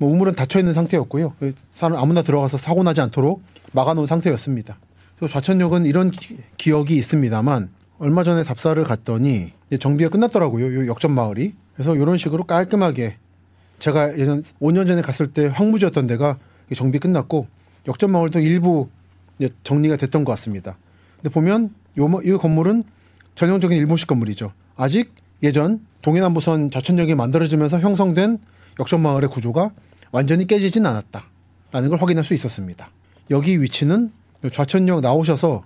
뭐 0.00 0.10
우물은 0.10 0.34
닫혀 0.34 0.58
있는 0.58 0.72
상태였고요. 0.72 1.34
그 1.38 1.52
사람 1.74 1.98
아무나 1.98 2.22
들어가서 2.22 2.56
사고 2.56 2.82
나지 2.82 3.02
않도록 3.02 3.42
막아놓은 3.72 4.06
상태였습니다. 4.06 4.78
그래서 5.18 5.30
좌천역은 5.34 5.84
이런 5.84 6.10
기, 6.10 6.72
억이 6.72 6.96
있습니다만 6.96 7.68
얼마 7.98 8.24
전에 8.24 8.42
답사를 8.42 8.82
갔더니 8.82 9.52
정비가 9.78 10.08
끝났더라고요. 10.08 10.74
요 10.74 10.86
역전 10.86 11.12
마을이. 11.12 11.52
그래서 11.74 11.94
이런 11.94 12.16
식으로 12.16 12.44
깔끔하게 12.44 13.18
제가 13.78 14.18
예전 14.18 14.42
5년 14.60 14.86
전에 14.86 15.02
갔을 15.02 15.26
때 15.26 15.46
황무지였던 15.46 16.06
데가 16.06 16.38
정비 16.74 16.98
끝났고 16.98 17.46
역전 17.86 18.10
마을도 18.10 18.38
일부 18.38 18.88
정리가 19.64 19.96
됐던 19.96 20.24
것 20.24 20.32
같습니다. 20.32 20.78
근데 21.16 21.28
보면 21.28 21.74
요, 21.98 22.20
이 22.24 22.30
건물은 22.32 22.84
전형적인 23.34 23.76
일본식 23.76 24.08
건물이죠. 24.08 24.52
아직 24.76 25.12
예전 25.42 25.80
동해남부선 26.00 26.70
좌천역이 26.70 27.14
만들어지면서 27.14 27.80
형성된 27.80 28.38
역전 28.78 29.00
마을의 29.02 29.28
구조가 29.28 29.72
완전히 30.12 30.46
깨지진 30.46 30.86
않았다라는 30.86 31.88
걸 31.90 32.00
확인할 32.00 32.24
수 32.24 32.34
있었습니다. 32.34 32.90
여기 33.30 33.60
위치는 33.60 34.10
좌천역 34.52 35.00
나오셔서 35.00 35.62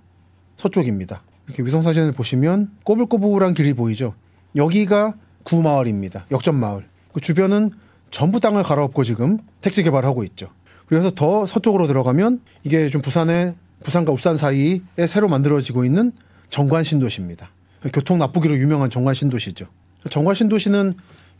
서쪽입니다. 0.56 1.22
이렇게 1.46 1.62
위성 1.62 1.82
사진을 1.82 2.12
보시면 2.12 2.70
꼬불꼬불한 2.84 3.54
길이 3.54 3.74
보이죠. 3.74 4.14
여기가 4.56 5.14
구마을입니다. 5.44 6.26
역전 6.30 6.54
마을. 6.56 6.86
그 7.12 7.20
주변은 7.20 7.70
전부 8.10 8.40
땅을 8.40 8.62
갈아엎고 8.62 9.04
지금 9.04 9.38
택지 9.60 9.82
개발하고 9.82 10.24
있죠. 10.24 10.48
그래서 10.86 11.10
더 11.10 11.46
서쪽으로 11.46 11.86
들어가면 11.86 12.40
이게 12.62 12.88
좀 12.88 13.02
부산의 13.02 13.54
부산과 13.82 14.12
울산 14.12 14.36
사이에 14.36 14.80
새로 15.08 15.28
만들어지고 15.28 15.84
있는 15.84 16.12
정관 16.50 16.84
신도시입니다. 16.84 17.50
교통 17.92 18.18
나쁘기로 18.18 18.56
유명한 18.56 18.88
정관 18.90 19.14
신도시죠. 19.14 19.66
정관 20.10 20.34
신도시는 20.34 20.94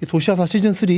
도시화사 0.08 0.46
시즌 0.46 0.72
3 0.72 0.88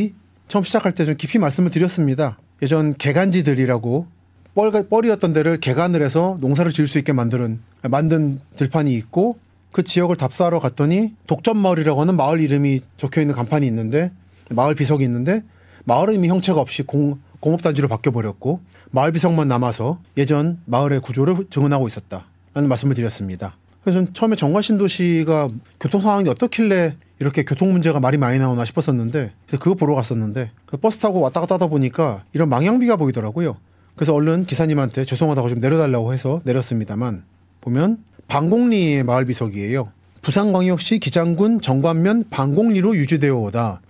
처음 0.49 0.63
시작할 0.65 0.93
때 0.93 1.05
좀 1.05 1.17
깊이 1.17 1.39
말씀을 1.39 1.71
드렸습니다. 1.71 2.39
예전 2.63 2.95
개간지들이라고 2.95 4.07
뻘, 4.55 4.89
뻘이었던 4.89 5.33
데를 5.33 5.61
개간을 5.61 6.03
해서 6.03 6.39
농사를 6.41 6.73
지을 6.73 6.87
수 6.87 6.99
있게 6.99 7.13
만드는 7.13 7.61
만든 7.83 8.41
들판이 8.57 8.95
있고 8.95 9.39
그 9.73 9.83
지역을 9.83 10.17
답사하러 10.17 10.59
갔더니 10.61 11.13
독점마을이라고 11.27 12.01
하는 12.01 12.17
마을 12.17 12.41
이름이 12.41 12.81
적혀 12.97 13.21
있는 13.21 13.35
간판이 13.35 13.67
있는데 13.67 14.13
마을 14.49 14.75
비석이 14.75 15.05
있는데 15.05 15.43
마을은 15.85 16.15
이미 16.15 16.29
형체가 16.29 16.61
없이 16.61 16.83
공, 16.83 17.19
공업단지로 17.41 17.89
바뀌어 17.89 18.13
버렸고 18.13 18.61
마을 18.91 19.13
비석만 19.13 19.49
남아서 19.49 20.01
예전 20.17 20.59
마을의 20.65 21.01
구조를 21.01 21.47
증언하고 21.51 21.87
있었다라는 21.87 22.69
말씀을 22.69 22.95
드렸습니다. 22.95 23.57
그래서 23.87 24.03
전 24.03 24.13
처음에 24.13 24.35
정관 24.35 24.63
신도시가 24.63 25.49
교통 25.79 26.01
상황이 26.01 26.29
어떻길래 26.29 26.97
이렇게 27.21 27.45
교통 27.45 27.71
문제가 27.71 28.01
말이 28.01 28.19
많이 28.19 28.37
나오나 28.37 28.65
싶었었는데 28.65 29.31
그거 29.47 29.75
보러 29.75 29.95
갔었는데 29.95 30.51
그 30.67 30.77
버스 30.77 30.99
타고 30.99 31.21
왔다 31.21 31.39
갔다 31.39 31.55
하다 31.55 31.69
보니까 31.69 32.25
이런 32.33 32.49
망향비가 32.49 32.97
보이더라고요. 32.97 33.57
그래서 33.95 34.13
얼른 34.13 34.43
기사님한테 34.43 35.05
죄송하다고 35.05 35.51
좀 35.51 35.61
내려달라고 35.61 36.13
해서 36.13 36.41
내렸습니다만 36.43 37.23
보면 37.61 37.99
방공리의 38.27 39.05
마을 39.05 39.25
비석이에요. 39.25 39.93
부산광역시 40.21 40.99
기장군 40.99 41.61
정관면 41.61 42.25
방공리로 42.29 42.97
유지되어 42.97 43.37
오다. 43.37 43.83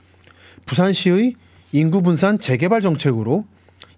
부산시의 0.67 1.37
인구 1.73 2.03
분산 2.03 2.39
재개발 2.39 2.83
정책으로 2.83 3.47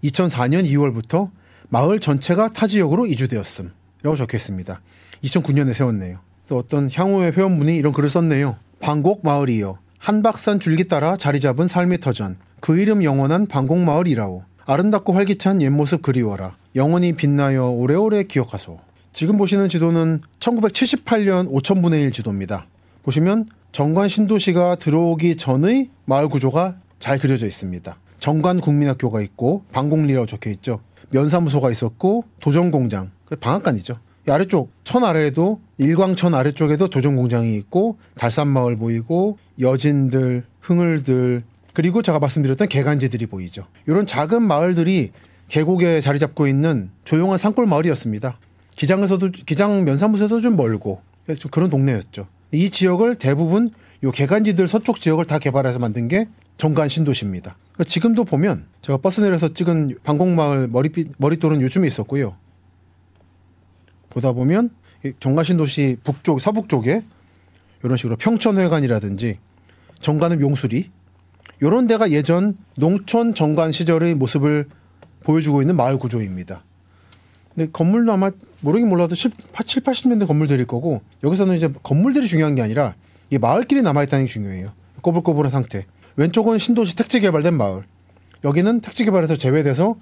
2004년 0.05 0.65
2월부터 0.65 1.29
마을 1.67 1.99
전체가 1.99 2.53
타 2.53 2.67
지역으로 2.67 3.05
이주되었음. 3.05 3.78
이라고 4.01 4.15
적혀 4.15 4.37
있습니다. 4.37 4.81
2009년에 5.23 5.73
세웠네요. 5.73 6.19
또 6.47 6.57
어떤 6.57 6.89
향후의 6.91 7.33
회원분이 7.33 7.77
이런 7.77 7.93
글을 7.93 8.09
썼네요. 8.09 8.57
방곡 8.79 9.21
마을이여 9.23 9.77
한박산 9.99 10.59
줄기 10.59 10.87
따라 10.87 11.17
자리 11.17 11.39
잡은 11.39 11.67
삶의 11.67 11.99
터전 11.99 12.37
그 12.61 12.77
이름 12.77 13.03
영원한 13.03 13.45
방곡 13.45 13.79
마을이라오 13.79 14.43
아름답고 14.65 15.13
활기찬 15.13 15.61
옛 15.61 15.69
모습 15.69 16.01
그리워라 16.01 16.55
영원히 16.75 17.13
빛나여 17.13 17.71
오래오래 17.71 18.23
기억하소 18.23 18.77
지금 19.11 19.37
보시는 19.37 19.67
지도는 19.67 20.21
1978년 20.39 21.51
5천분의 21.51 22.03
1 22.03 22.11
지도입니다. 22.11 22.67
보시면 23.03 23.47
정관 23.71 24.07
신도시가 24.07 24.75
들어오기 24.75 25.35
전의 25.35 25.89
마을 26.05 26.29
구조가 26.29 26.77
잘 26.99 27.19
그려져 27.19 27.45
있습니다. 27.45 27.97
정관 28.19 28.59
국민학교가 28.59 29.21
있고 29.21 29.63
방공리라고 29.71 30.25
적혀 30.25 30.49
있죠. 30.51 30.79
면사무소가 31.11 31.71
있었고 31.71 32.23
도전공장, 32.39 33.11
그 33.18 33.18
방앗간이죠. 33.39 33.99
이 34.27 34.31
아래쪽 34.31 34.71
천 34.83 35.03
아래에도 35.03 35.59
일광천 35.77 36.33
아래쪽에도 36.35 36.89
도전공장이 36.89 37.55
있고 37.57 37.97
달산마을 38.15 38.75
보이고 38.75 39.37
여진들, 39.59 40.43
흥을들 40.61 41.43
그리고 41.73 42.01
제가 42.01 42.19
말씀드렸던 42.19 42.67
개간지들이 42.67 43.27
보이죠. 43.27 43.65
이런 43.87 44.05
작은 44.05 44.41
마을들이 44.43 45.11
계곡에 45.47 46.01
자리 46.01 46.19
잡고 46.19 46.47
있는 46.47 46.91
조용한 47.05 47.37
산골 47.37 47.65
마을이었습니다. 47.65 48.37
기장에서도 48.75 49.31
기장 49.45 49.83
면사무소에도 49.83 50.41
좀 50.41 50.55
멀고 50.55 51.01
좀 51.37 51.51
그런 51.51 51.69
동네였죠. 51.69 52.27
이 52.51 52.69
지역을 52.69 53.15
대부분 53.15 53.71
요 54.03 54.11
개간지들 54.11 54.67
서쪽 54.67 55.01
지역을 55.01 55.25
다 55.25 55.39
개발해서 55.39 55.79
만든 55.79 56.07
게 56.07 56.27
정관 56.57 56.87
신도시입니다. 56.87 57.57
지금도 57.85 58.25
보면 58.25 58.65
제가 58.81 58.97
버스 58.97 59.21
내려서 59.21 59.53
찍은 59.53 59.97
방공마을 60.03 60.67
머리빛 60.67 61.13
머리돌은 61.17 61.61
요즘에 61.61 61.87
있었고요. 61.87 62.35
보다 64.09 64.31
보면 64.31 64.69
정관 65.19 65.45
신도시 65.45 65.97
북쪽 66.03 66.41
서북 66.41 66.69
쪽에 66.69 67.03
이런 67.83 67.97
식으로 67.97 68.17
평천회관이라든지 68.17 69.39
정관읍 69.99 70.41
용수리 70.41 70.89
이런 71.61 71.87
데가 71.87 72.11
예전 72.11 72.57
농촌 72.75 73.33
정관 73.33 73.71
시절의 73.71 74.15
모습을 74.15 74.67
보여주고 75.23 75.61
있는 75.61 75.75
마을 75.75 75.97
구조입니다. 75.97 76.63
근데 77.53 77.69
건물도 77.71 78.11
아마 78.11 78.31
모르긴 78.61 78.87
몰라도 78.87 79.15
7, 79.15 79.31
80년대 79.31 80.27
건물들일 80.27 80.65
거고 80.65 81.01
여기서는 81.23 81.57
이제 81.57 81.69
건물들이 81.83 82.27
중요한 82.27 82.55
게 82.55 82.61
아니라 82.61 82.95
이 83.29 83.37
마을길이 83.37 83.81
남아있다는 83.81 84.25
게 84.25 84.31
중요해요. 84.31 84.71
꼬불꼬불한 85.01 85.51
상태. 85.51 85.85
왼쪽은 86.15 86.57
신도시 86.57 86.95
택지 86.95 87.19
개발된 87.19 87.55
마을. 87.55 87.83
여기는 88.43 88.81
택지 88.81 89.05
개발에서 89.05 89.35
제외돼서 89.35 89.95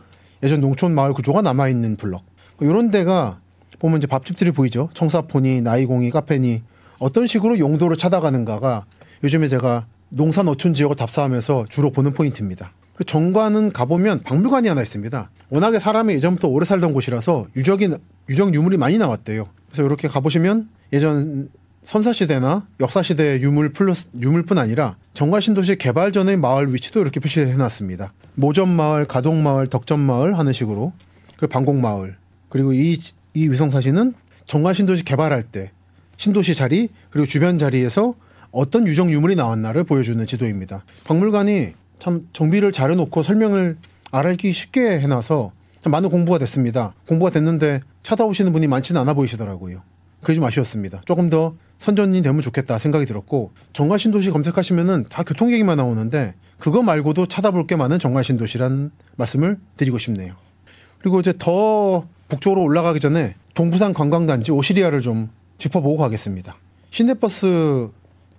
예전 0.43 0.61
농촌 0.61 0.93
마을 0.93 1.13
구조가 1.13 1.41
남아있는 1.41 1.97
블럭. 1.97 2.23
이런 2.61 2.91
데가 2.91 3.39
보면 3.79 3.99
이제 3.99 4.07
밥집들이 4.07 4.51
보이죠. 4.51 4.89
청사포니, 4.93 5.61
나이공이, 5.61 6.09
카페니 6.11 6.63
어떤 6.99 7.27
식으로 7.27 7.59
용도를 7.59 7.97
찾아가는가가 7.97 8.85
요즘에 9.23 9.47
제가 9.47 9.85
농산 10.09 10.47
어촌 10.47 10.73
지역을 10.73 10.95
답사하면서 10.95 11.65
주로 11.69 11.91
보는 11.91 12.11
포인트입니다. 12.13 12.71
정관은 13.05 13.71
가보면 13.71 14.23
박물관이 14.23 14.67
하나 14.67 14.81
있습니다. 14.81 15.29
워낙에 15.49 15.79
사람이 15.79 16.13
예전부터 16.15 16.47
오래 16.47 16.65
살던 16.65 16.93
곳이라서 16.93 17.47
유적인 17.55 17.97
유적 18.29 18.53
유물이 18.53 18.77
많이 18.77 18.97
나왔대요. 18.97 19.47
그래서 19.67 19.83
이렇게 19.83 20.07
가보시면 20.07 20.69
예전 20.93 21.49
선사 21.83 22.11
시대나 22.11 22.67
역사 22.79 23.01
시대의 23.01 23.41
유물 23.41 23.71
플러스 23.71 24.09
유물뿐 24.19 24.57
아니라 24.57 24.97
정관 25.13 25.41
신도시 25.41 25.77
개발 25.77 26.11
전의 26.11 26.37
마을 26.37 26.73
위치도 26.73 26.99
이렇게 26.99 27.19
표시해 27.19 27.53
놨습니다. 27.55 28.13
모전 28.33 28.67
마을, 28.69 29.07
가동 29.07 29.43
마을, 29.43 29.67
덕전 29.67 29.99
마을 29.99 30.37
하는 30.37 30.51
식으로 30.51 30.91
그리고 31.37 31.51
방곡 31.51 31.77
마을 31.77 32.17
그리고 32.49 32.73
이, 32.73 32.97
이 33.37 33.49
위성 33.49 33.69
사진은 33.69 34.15
정관 34.47 34.73
신도시 34.73 35.05
개발할 35.05 35.43
때 35.43 35.71
신도시 36.15 36.55
자리 36.55 36.89
그리고 37.11 37.27
주변 37.27 37.59
자리에서 37.59 38.15
어떤 38.49 38.87
유적 38.87 39.11
유물이 39.11 39.35
나왔나를 39.35 39.83
보여주는 39.83 40.25
지도입니다. 40.25 40.83
박물관이 41.03 41.73
참 41.99 42.27
정비를 42.33 42.71
잘 42.71 42.89
해놓고 42.89 43.21
설명을 43.21 43.77
알기 44.09 44.51
쉽게 44.51 44.99
해놔서 45.01 45.51
많은 45.85 46.09
공부가 46.09 46.39
됐습니다. 46.39 46.95
공부가 47.07 47.29
됐는데 47.29 47.81
찾아오시는 48.01 48.51
분이 48.53 48.65
많지는 48.65 48.99
않아 49.01 49.13
보이시더라고요. 49.13 49.83
그게 50.21 50.33
좀 50.33 50.43
아쉬웠습니다. 50.43 51.03
조금 51.05 51.29
더 51.29 51.53
선전이 51.77 52.23
되면 52.23 52.41
좋겠다 52.41 52.79
생각이 52.79 53.05
들었고 53.05 53.51
정관신도시 53.73 54.31
검색하시면은 54.31 55.05
다 55.11 55.21
교통 55.21 55.51
얘기만 55.51 55.77
나오는데 55.77 56.33
그거 56.57 56.81
말고도 56.81 57.27
찾아볼 57.27 57.67
게 57.67 57.75
많은 57.75 57.99
정관신도시란 57.99 58.89
말씀을 59.15 59.59
드리고 59.77 59.99
싶네요. 59.99 60.46
그리고 60.99 61.19
이제 61.19 61.33
더 61.37 62.07
북쪽으로 62.29 62.63
올라가기 62.63 62.99
전에 62.99 63.35
동부산 63.53 63.93
관광단지 63.93 64.51
오시리아를 64.51 65.01
좀 65.01 65.29
짚어보고 65.57 65.97
가겠습니다. 65.97 66.57
시내버스 66.91 67.89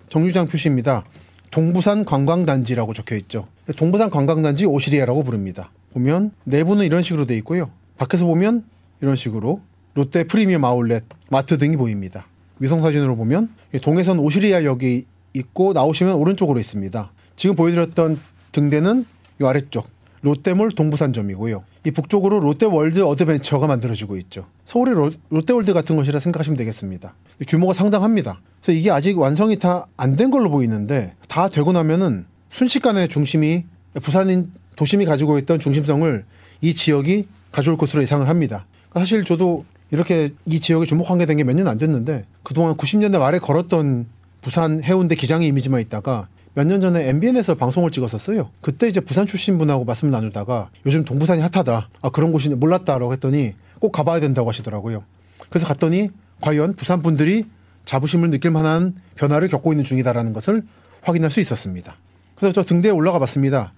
정류장 0.09 0.47
표시입니다. 0.47 1.03
동부산 1.51 2.05
관광단지라고 2.05 2.93
적혀 2.93 3.15
있죠. 3.17 3.47
동부산 3.75 4.09
관광단지 4.09 4.65
오시리아라고 4.65 5.23
부릅니다. 5.23 5.71
보면 5.93 6.31
내부는 6.43 6.85
이런 6.85 7.01
식으로 7.01 7.25
돼 7.25 7.35
있고요. 7.37 7.69
밖에서 7.97 8.25
보면 8.25 8.63
이런 9.01 9.15
식으로 9.15 9.61
롯데 9.95 10.23
프리미엄 10.23 10.63
아울렛, 10.65 11.03
마트 11.29 11.57
등이 11.57 11.75
보입니다. 11.77 12.27
위성 12.59 12.81
사진으로 12.81 13.15
보면 13.15 13.49
동해선 13.81 14.19
오시리아역이 14.19 15.05
있고 15.33 15.73
나오시면 15.73 16.15
오른쪽으로 16.15 16.59
있습니다. 16.59 17.11
지금 17.35 17.55
보여드렸던 17.55 18.19
등대는 18.51 19.05
이 19.41 19.45
아래쪽 19.45 19.87
롯데몰 20.21 20.71
동부산점이고요. 20.71 21.63
이 21.85 21.91
북쪽으로 21.91 22.39
롯데월드 22.41 23.01
어드벤처가 23.03 23.67
만들어지고 23.67 24.17
있죠. 24.17 24.45
서울의 24.65 24.93
로, 24.95 25.11
롯데월드 25.29 25.73
같은 25.73 25.95
것이라 25.95 26.19
생각하시면 26.19 26.57
되겠습니다. 26.57 27.13
규모가 27.47 27.73
상당합니다. 27.73 28.39
그래서 28.61 28.77
이게 28.77 28.91
아직 28.91 29.17
완성이 29.17 29.57
다 29.57 29.85
안 29.97 30.15
된 30.17 30.29
걸로 30.31 30.49
보이는데 30.49 31.13
다 31.29 31.47
되고 31.47 31.71
나면은 31.71 32.25
순식간에 32.51 33.07
중심이 33.07 33.63
부산인 34.01 34.51
도심이 34.75 35.05
가지고 35.05 35.37
있던 35.39 35.59
중심성을 35.59 36.25
이 36.61 36.73
지역이 36.73 37.27
가져올 37.51 37.77
것으로 37.77 38.01
예상을 38.01 38.27
합니다. 38.27 38.65
사실 38.93 39.23
저도 39.23 39.65
이렇게 39.91 40.31
이 40.45 40.59
지역에 40.59 40.85
주목하게 40.85 41.25
된 41.25 41.37
게 41.37 41.43
몇 41.43 41.55
년 41.55 41.67
안 41.67 41.77
됐는데 41.77 42.25
그동안 42.43 42.75
90년대 42.75 43.17
말에 43.19 43.39
걸었던 43.39 44.05
부산 44.41 44.83
해운대 44.83 45.15
기장의 45.15 45.47
이미지만 45.47 45.79
있다가 45.81 46.27
몇 46.55 46.65
년 46.65 46.81
전에 46.81 47.07
MBN에서 47.09 47.55
방송을 47.55 47.91
찍었었어요. 47.91 48.49
그때 48.61 48.87
이제 48.87 48.99
부산 48.99 49.25
출신 49.25 49.57
분하고 49.57 49.85
말씀 49.85 50.09
나누다가 50.09 50.69
요즘 50.85 51.03
동부산이 51.05 51.41
핫하다. 51.41 51.89
아 52.01 52.09
그런 52.09 52.31
곳이 52.31 52.49
몰랐다라고 52.49 53.13
했더니 53.13 53.53
꼭 53.79 53.91
가봐야 53.91 54.19
된다고 54.19 54.49
하시더라고요. 54.49 55.03
그래서 55.49 55.67
갔더니 55.67 56.09
과연 56.41 56.73
부산 56.73 57.01
분들이 57.01 57.45
자부심을 57.85 58.29
느낄 58.29 58.51
만한 58.51 58.95
변화를 59.15 59.47
겪고 59.47 59.71
있는 59.73 59.83
중이다라는 59.83 60.33
것을 60.33 60.63
확인할 61.01 61.31
수 61.31 61.39
있었습니다. 61.39 61.95
그래서 62.35 62.53
저 62.53 62.63
등대에 62.63 62.91
올라가 62.91 63.19
봤습니다. 63.19 63.73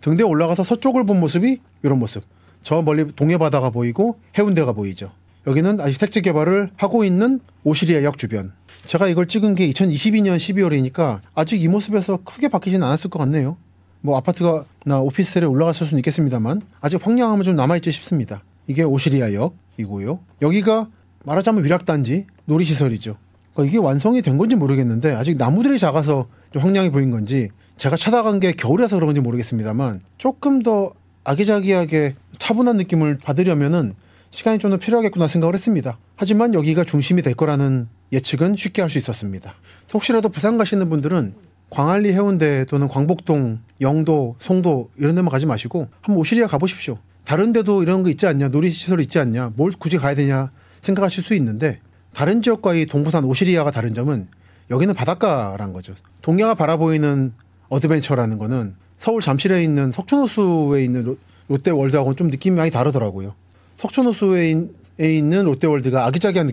등대에 0.00 0.24
올라가서 0.26 0.64
서쪽을 0.64 1.04
본 1.06 1.20
모습이 1.20 1.60
이런 1.82 1.98
모습. 1.98 2.24
저 2.62 2.82
멀리 2.82 3.06
동해 3.14 3.38
바다가 3.38 3.70
보이고 3.70 4.18
해운대가 4.36 4.72
보이죠. 4.72 5.12
여기는 5.46 5.80
아직 5.80 5.98
택지 5.98 6.22
개발을 6.22 6.70
하고 6.76 7.04
있는 7.04 7.40
오시리아 7.64 8.02
역 8.02 8.18
주변. 8.18 8.52
제가 8.86 9.08
이걸 9.08 9.26
찍은 9.26 9.54
게 9.54 9.70
2022년 9.70 10.36
12월이니까 10.36 11.20
아직 11.34 11.62
이 11.62 11.68
모습에서 11.68 12.18
크게 12.24 12.48
바뀌진 12.48 12.82
않았을 12.82 13.10
것 13.10 13.18
같네요. 13.18 13.56
뭐 14.00 14.16
아파트가 14.16 14.64
나 14.84 15.00
오피스텔에 15.00 15.46
올라갔을 15.46 15.86
수는 15.86 15.98
있겠습니다만 16.00 16.62
아직 16.80 17.04
황량함은 17.04 17.44
좀 17.44 17.56
남아있지 17.56 17.92
싶습니다. 17.92 18.42
이게 18.66 18.82
오시리아 18.82 19.32
역이고요. 19.32 20.18
여기가 20.42 20.88
말하자면 21.24 21.64
위락단지 21.64 22.26
놀이시설이죠. 22.46 23.16
그러니까 23.52 23.70
이게 23.70 23.78
완성이 23.78 24.20
된 24.20 24.36
건지 24.36 24.56
모르겠는데 24.56 25.12
아직 25.12 25.36
나무들이 25.38 25.78
작아서 25.78 26.26
좀 26.52 26.62
황량해 26.62 26.90
보인 26.90 27.10
건지 27.10 27.48
제가 27.76 27.96
찾아간 27.96 28.40
게 28.40 28.52
겨울이라서 28.52 28.96
그런 28.96 29.08
건지 29.08 29.20
모르겠습니다만 29.20 30.00
조금 30.18 30.62
더 30.62 30.92
아기자기하게 31.24 32.14
차분한 32.38 32.76
느낌을 32.76 33.18
받으려면은 33.18 33.94
시간이 34.34 34.58
좀 34.58 34.72
더 34.72 34.78
필요하겠구나 34.78 35.28
생각을 35.28 35.54
했습니다. 35.54 35.96
하지만 36.16 36.54
여기가 36.54 36.82
중심이 36.82 37.22
될 37.22 37.34
거라는 37.34 37.86
예측은 38.10 38.56
쉽게 38.56 38.82
할 38.82 38.90
수 38.90 38.98
있었습니다. 38.98 39.54
혹시라도 39.92 40.28
부산 40.28 40.58
가시는 40.58 40.88
분들은 40.90 41.34
광안리 41.70 42.12
해운대 42.12 42.64
또는 42.68 42.88
광복동, 42.88 43.60
영도, 43.80 44.34
송도 44.40 44.90
이런 44.96 45.14
데만 45.14 45.30
가지 45.30 45.46
마시고 45.46 45.86
한번 46.00 46.18
오시리아 46.18 46.48
가보십시오. 46.48 46.98
다른 47.24 47.52
데도 47.52 47.84
이런 47.84 48.02
거 48.02 48.10
있지 48.10 48.26
않냐, 48.26 48.48
놀이시설 48.48 49.00
있지 49.02 49.20
않냐, 49.20 49.52
뭘 49.54 49.70
굳이 49.78 49.98
가야 49.98 50.16
되냐 50.16 50.50
생각하실 50.82 51.22
수 51.22 51.34
있는데 51.34 51.78
다른 52.12 52.42
지역과의 52.42 52.86
동부산 52.86 53.22
오시리아가 53.24 53.70
다른 53.70 53.94
점은 53.94 54.26
여기는 54.68 54.94
바닷가란 54.94 55.72
거죠. 55.72 55.94
동해가 56.22 56.54
바라보이는 56.54 57.32
어드벤처라는 57.68 58.38
거는 58.38 58.74
서울 58.96 59.20
잠실에 59.22 59.62
있는 59.62 59.92
석촌호수에 59.92 60.82
있는 60.82 61.16
롯데월드하고는 61.46 62.16
좀 62.16 62.28
느낌이 62.30 62.56
많이 62.56 62.72
다르더라고요. 62.72 63.34
석촌호수에 63.76 64.68
있는 64.98 65.44
롯데월드가 65.44 66.06
아기자기한 66.06 66.50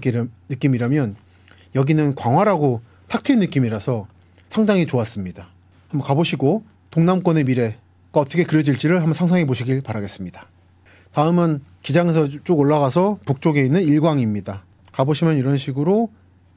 느낌이라 0.50 0.88
면 0.88 1.16
여기는 1.76 2.16
광활하고 2.16 2.82
탁 3.08 3.24
트인 3.24 3.40
느낌이라서 3.40 4.08
상당히 4.50 4.86
좋았습니다. 4.86 5.48
한번 5.90 6.08
가보시고 6.08 6.64
동남권의 6.90 7.44
미래가 7.46 7.76
어떻게 8.14 8.44
그려질지를 8.44 8.98
한번 8.98 9.14
상상해 9.14 9.46
보시길 9.46 9.82
바라겠습니다. 9.82 10.48
다음은 11.14 11.62
기장에서 11.82 12.28
쭉 12.28 12.60
올라가서 12.60 13.20
북쪽에 13.26 13.64
있는 13.64 13.84
일광입니다. 13.84 14.64
가보시면 14.92 15.38
이런 15.38 15.58
식으로 15.58 16.10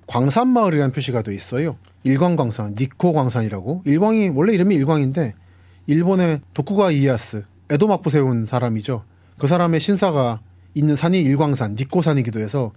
광산마을이라는 0.06 0.92
표시가 0.92 1.22
돼 1.22 1.34
있어요. 1.34 1.76
일광광산, 2.02 2.74
니코 2.78 3.12
광산이라고. 3.12 3.82
일광이 3.84 4.28
원래 4.28 4.52
이름이 4.54 4.74
일광인데 4.74 5.34
일본의 5.86 6.40
도쿠가 6.52 6.90
이에야스, 6.90 7.44
에도 7.70 7.86
막부 7.86 8.10
세운 8.10 8.44
사람이죠. 8.44 9.04
그 9.38 9.46
사람의 9.46 9.80
신사가 9.80 10.40
있는 10.74 10.96
산이 10.96 11.20
일광산, 11.20 11.76
니코산이기도 11.78 12.40
해서 12.40 12.72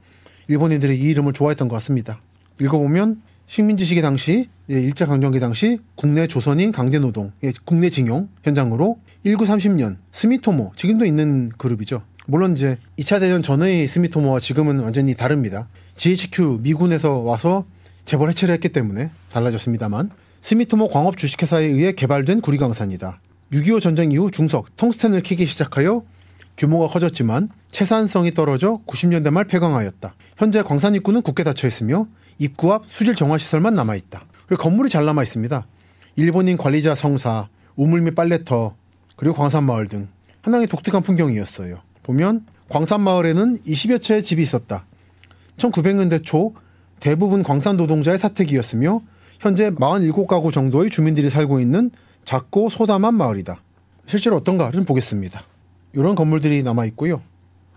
일본인들이 0.47 0.97
이 0.97 1.09
이름을 1.09 1.33
좋아했던 1.33 1.67
것 1.67 1.75
같습니다. 1.75 2.21
읽어보면 2.59 3.21
식민지 3.47 3.85
시기 3.85 4.01
당시 4.01 4.49
일제 4.67 5.05
강점기 5.05 5.39
당시 5.39 5.79
국내 5.95 6.27
조선인 6.27 6.71
강제 6.71 6.99
노동, 6.99 7.31
예, 7.43 7.51
국내 7.63 7.89
징용 7.89 8.29
현장으로 8.43 8.99
1930년 9.25 9.97
스미토모 10.11 10.73
지금도 10.75 11.05
있는 11.05 11.49
그룹이죠. 11.57 12.01
물론 12.27 12.53
이제 12.53 12.77
2차 12.99 13.21
대전 13.21 13.41
전의 13.41 13.87
스미토모와 13.87 14.39
지금은 14.39 14.79
완전히 14.79 15.13
다릅니다. 15.15 15.69
GHQ 15.95 16.59
미군에서 16.61 17.19
와서 17.19 17.65
재벌 18.03 18.29
해체를 18.29 18.53
했기 18.53 18.69
때문에 18.69 19.11
달라졌습니다만 19.31 20.09
스미토모 20.41 20.89
광업 20.89 21.17
주식회사에 21.17 21.65
의해 21.65 21.93
개발된 21.93 22.41
구리광산이다. 22.41 23.19
6.25 23.53 23.81
전쟁 23.81 24.11
이후 24.11 24.29
중석, 24.29 24.75
텅스텐을 24.75 25.21
키기 25.21 25.45
시작하여 25.45 26.03
규모가 26.57 26.87
커졌지만 26.87 27.49
채산성이 27.69 28.31
떨어져 28.31 28.79
90년대 28.87 29.29
말 29.31 29.45
폐광하였다. 29.45 30.15
현재 30.37 30.63
광산 30.63 30.95
입구는 30.95 31.21
굳게 31.21 31.43
닫혀 31.43 31.67
있으며 31.67 32.07
입구 32.39 32.73
앞 32.73 32.83
수질 32.89 33.15
정화 33.15 33.37
시설만 33.37 33.75
남아 33.75 33.95
있다. 33.95 34.25
그리고 34.47 34.63
건물이 34.63 34.89
잘 34.89 35.05
남아 35.05 35.23
있습니다. 35.23 35.67
일본인 36.15 36.57
관리자 36.57 36.95
성사, 36.95 37.47
우물 37.75 38.01
및 38.01 38.15
빨래터, 38.15 38.75
그리고 39.15 39.35
광산 39.35 39.65
마을 39.65 39.87
등 39.87 40.07
상당히 40.43 40.65
독특한 40.65 41.03
풍경이었어요. 41.03 41.79
보면 42.03 42.45
광산 42.69 43.01
마을에는 43.01 43.59
20여 43.59 44.01
채의 44.01 44.23
집이 44.23 44.41
있었다. 44.41 44.85
1900년대 45.57 46.23
초 46.23 46.53
대부분 46.99 47.43
광산 47.43 47.77
노동자의 47.77 48.17
사택이었으며 48.17 49.01
현재 49.39 49.69
47가구 49.69 50.51
정도의 50.51 50.89
주민들이 50.89 51.29
살고 51.29 51.59
있는 51.59 51.91
작고 52.25 52.69
소담한 52.69 53.13
마을이다. 53.13 53.61
실제로 54.05 54.37
어떤가 54.37 54.71
좀 54.71 54.83
보겠습니다. 54.83 55.41
이런 55.93 56.15
건물들이 56.15 56.63
남아 56.63 56.85
있고요. 56.85 57.21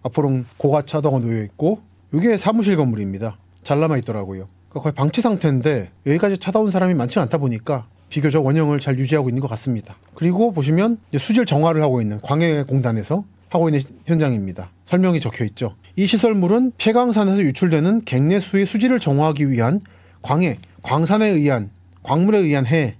앞으로는 0.02 0.46
고가차도가 0.56 1.20
놓여 1.20 1.42
있고 1.44 1.80
이게 2.12 2.36
사무실 2.36 2.76
건물입니다. 2.76 3.38
잘 3.62 3.80
남아 3.80 3.98
있더라고요. 3.98 4.48
그러니까 4.68 4.82
거의 4.82 4.94
방치 4.94 5.20
상태인데 5.20 5.90
여기까지 6.06 6.38
찾아온 6.38 6.70
사람이 6.70 6.94
많지 6.94 7.18
않다 7.18 7.38
보니까 7.38 7.86
비교적 8.08 8.44
원형을 8.44 8.80
잘 8.80 8.98
유지하고 8.98 9.28
있는 9.28 9.40
것 9.40 9.48
같습니다. 9.48 9.96
그리고 10.14 10.52
보시면 10.52 10.98
수질 11.18 11.46
정화를 11.46 11.82
하고 11.82 12.00
있는 12.00 12.20
광해공단에서 12.20 13.24
하고 13.48 13.68
있는 13.68 13.80
현장입니다. 14.06 14.70
설명이 14.84 15.20
적혀 15.20 15.44
있죠. 15.44 15.74
이 15.96 16.06
시설물은 16.06 16.72
폐광산에서 16.78 17.40
유출되는 17.42 18.02
갱내수의 18.04 18.66
수질을 18.66 19.00
정화하기 19.00 19.50
위한 19.50 19.80
광해, 20.22 20.58
광산에 20.82 21.26
의한 21.26 21.70
광물에 22.02 22.38
의한 22.38 22.66
해, 22.66 22.96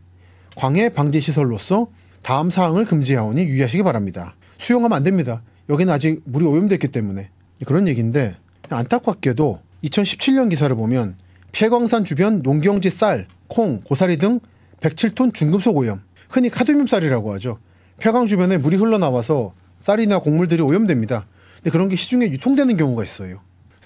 광해 0.57 0.91
방지 0.91 1.21
시설로서 1.21 1.89
다음 2.23 2.51
사항을 2.51 2.85
금지하오니 2.85 3.43
유의하시기 3.43 3.83
바랍니다. 3.83 4.35
수용하면 4.61 4.97
안 4.97 5.03
됩니다. 5.03 5.43
여기는 5.69 5.93
아직 5.93 6.23
물이 6.25 6.45
오염됐기 6.45 6.89
때문에 6.89 7.31
그런 7.67 7.89
얘기인데 7.89 8.37
안타깝게도 8.69 9.61
2017년 9.85 10.51
기사를 10.51 10.75
보면 10.77 11.17
폐광산 11.53 12.05
주변 12.05 12.43
농경지 12.43 12.91
쌀, 12.91 13.27
콩, 13.49 13.81
고사리 13.81 14.17
등 14.17 14.41
107톤 14.81 15.35
중금속 15.35 15.77
오염, 15.77 16.01
흔히 16.29 16.49
카드뮴 16.49 16.87
쌀이라고 16.87 17.33
하죠. 17.35 17.59
폐광 17.99 18.27
주변에 18.27 18.57
물이 18.59 18.77
흘러나와서 18.77 19.53
쌀이나 19.81 20.21
곡물들이 20.21 20.63
오염됩니다. 20.63 21.27
근데 21.57 21.71
그런 21.71 21.89
게 21.89 21.97
시중에 21.97 22.27
유통되는 22.31 22.77
경우가 22.77 23.03
있어요. 23.03 23.41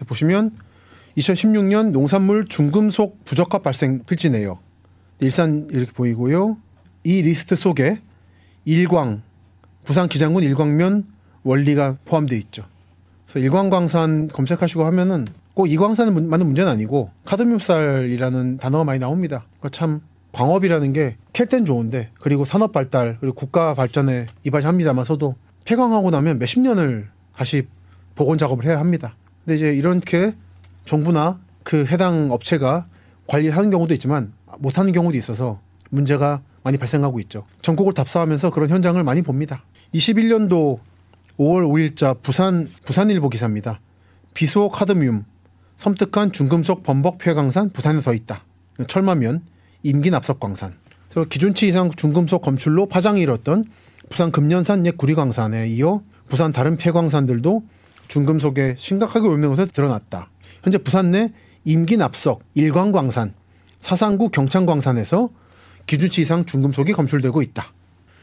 보시면 0.07 0.53
2016년 1.17 1.91
농산물 1.93 2.47
중금속 2.47 3.25
부적합 3.25 3.63
발생 3.63 4.05
필지네요. 4.05 4.59
일산 5.21 5.69
이렇게 5.71 5.93
보이고요. 5.93 6.59
이 7.05 7.23
리스트 7.23 7.57
속에 7.57 8.01
일광, 8.65 9.23
부산 9.85 10.09
기장군 10.09 10.43
일광면 10.43 11.05
원리가 11.43 11.97
포함되어 12.05 12.39
있죠. 12.39 12.65
그래서 13.27 13.39
일광광산 13.41 14.29
검색하시고 14.29 14.85
하면은 14.85 15.27
꼭 15.55 15.71
이광산은 15.71 16.29
맞는 16.29 16.47
문제는 16.47 16.71
아니고 16.71 17.11
카드뮴쌀이라는 17.25 18.57
단어가 18.57 18.85
많이 18.85 18.99
나옵니다. 18.99 19.45
그러니까 19.61 19.69
참 19.71 20.01
광업이라는 20.33 20.93
게 20.93 21.17
캘 21.35 21.47
땐 21.47 21.65
좋은데 21.65 22.11
그리고 22.21 22.45
산업 22.45 22.73
발달 22.73 23.19
그리고 23.21 23.35
국가 23.35 23.75
발전에 23.75 24.27
이바지합니다만서도 24.45 25.35
폐광하고 25.65 26.11
나면 26.11 26.39
몇십 26.39 26.61
년을 26.61 27.09
다시 27.35 27.67
복원 28.15 28.39
작업을 28.39 28.65
해야 28.65 28.79
합니다. 28.79 29.17
근데 29.45 29.57
이제 29.57 29.75
이렇게 29.75 30.35
정부나 30.87 31.41
그 31.65 31.85
해당 31.87 32.31
업체가 32.31 32.87
관리를 33.27 33.57
하는 33.57 33.71
경우도 33.71 33.95
있지만 33.95 34.33
못하는 34.59 34.93
경우도 34.93 35.19
있어서 35.19 35.61
문제가 35.91 36.41
많이 36.65 36.79
발생하고 36.79 37.21
있죠. 37.21 37.45
전국을 37.63 37.93
답사하면서 37.93 38.51
그런 38.51 38.71
현장을 38.71 39.01
많이 39.05 39.23
봅니다. 39.23 39.63
21년도 39.95 40.79
5월 41.39 41.95
5일자 41.95 42.21
부산 42.23 42.69
부산일보 42.85 43.29
기사입니다. 43.29 43.81
비소 44.33 44.71
카드뮴 44.71 45.25
섬뜩한 45.77 46.33
중금속 46.33 46.83
범벅 46.83 47.19
폐광산 47.19 47.71
부산에 47.71 48.01
서 48.01 48.15
있다. 48.15 48.45
철마면 48.89 49.43
임긴 49.83 50.15
압석광산. 50.15 50.75
그래서 51.09 51.29
기준치 51.29 51.69
이상 51.69 51.91
중금속 51.91 52.43
검출로 52.43 52.87
파장이 52.87 53.21
일었던 53.21 53.65
부산 54.09 54.31
금년산 54.33 54.87
옛 54.87 54.97
구리광산에 54.97 55.69
이어 55.69 56.03
부산 56.29 56.53
다른 56.53 56.77
폐광산들도 56.77 57.63
중금속에 58.09 58.77
심각하게 58.79 59.27
오염된 59.27 59.51
것으로 59.51 59.67
드러났다. 59.67 60.31
현재 60.63 60.79
부산 60.79 61.11
내 61.11 61.31
임긴 61.65 62.01
압석, 62.01 62.43
일광광산, 62.55 63.35
사상구 63.81 64.31
경창광산에서 64.31 65.31
기준치 65.87 66.23
이상 66.23 66.45
중금속이 66.45 66.93
검출되고 66.93 67.43
있다. 67.43 67.73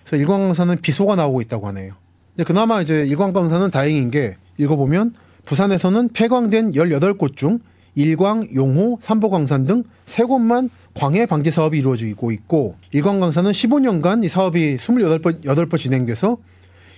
그래서 0.03 0.17
일광광산은 0.17 0.77
비소가 0.81 1.15
나오고 1.15 1.41
있다고 1.41 1.67
하네요. 1.67 1.93
근데 2.35 2.43
그나마 2.45 2.81
이제 2.81 3.05
일광광산은 3.05 3.71
다행인 3.71 4.11
게 4.11 4.37
읽어보면 4.57 5.13
부산에서는 5.45 6.09
폐광된 6.09 6.71
18곳 6.71 7.35
중 7.35 7.59
일광, 7.95 8.47
용호, 8.55 8.99
삼보광산 9.01 9.65
등 9.65 9.83
3곳만 10.05 10.69
광해 10.93 11.25
방지 11.25 11.51
사업이 11.51 11.77
이루어지고 11.77 12.31
있고 12.31 12.75
일광광산은 12.91 13.51
15년간 13.51 14.23
이 14.23 14.27
사업이 14.27 14.77
28번, 14.77 15.43
8번 15.43 15.77
진행돼서 15.77 16.37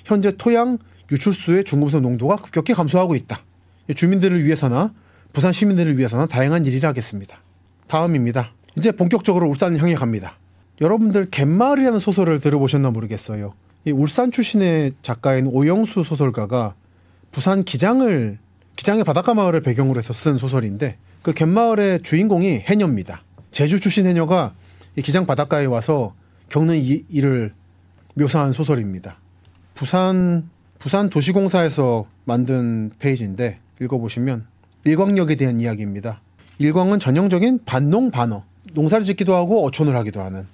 현재 0.05 0.31
토양 0.31 0.77
유출수의 1.11 1.63
중금속 1.63 2.01
농도가 2.01 2.35
급격히 2.35 2.73
감소하고 2.73 3.15
있다. 3.15 3.39
주민들을 3.95 4.43
위해서나 4.43 4.93
부산 5.31 5.51
시민들을 5.51 5.97
위해서나 5.97 6.25
다양한 6.25 6.65
일이라 6.65 6.89
하겠습니다. 6.89 7.37
다음입니다. 7.87 8.53
이제 8.77 8.91
본격적으로 8.91 9.47
울산을 9.49 9.79
향해 9.79 9.95
갑니다. 9.95 10.37
여러분들 10.81 11.27
갯마을이라는 11.29 11.99
소설을 11.99 12.39
들어보셨나 12.39 12.89
모르겠어요. 12.91 13.53
이 13.85 13.91
울산 13.91 14.31
출신의 14.31 14.93
작가인 15.01 15.47
오영수 15.47 16.03
소설가가 16.03 16.73
부산 17.31 17.63
기장을 17.63 18.37
기장의 18.75 19.03
바닷가 19.03 19.33
마을을 19.33 19.61
배경으로 19.61 19.99
해서 19.99 20.13
쓴 20.13 20.37
소설인데 20.37 20.97
그 21.21 21.33
갯마을의 21.33 22.03
주인공이 22.03 22.59
해녀입니다. 22.61 23.23
제주 23.51 23.79
출신 23.79 24.05
해녀가 24.05 24.53
이 24.95 25.01
기장 25.01 25.25
바닷가에 25.25 25.65
와서 25.65 26.13
겪는 26.49 26.77
이, 26.77 27.03
일을 27.09 27.53
묘사한 28.15 28.51
소설입니다. 28.51 29.17
부산 29.75 30.49
부산 30.79 31.09
도시공사에서 31.09 32.05
만든 32.25 32.91
페이지인데 32.99 33.59
읽어보시면 33.81 34.45
일광역에 34.85 35.35
대한 35.35 35.59
이야기입니다. 35.59 36.21
일광은 36.59 36.99
전형적인 36.99 37.61
반농 37.65 38.11
반어 38.11 38.43
농사를 38.73 39.05
짓기도 39.05 39.33
하고 39.33 39.65
어촌을 39.65 39.95
하기도 39.95 40.21
하는 40.21 40.45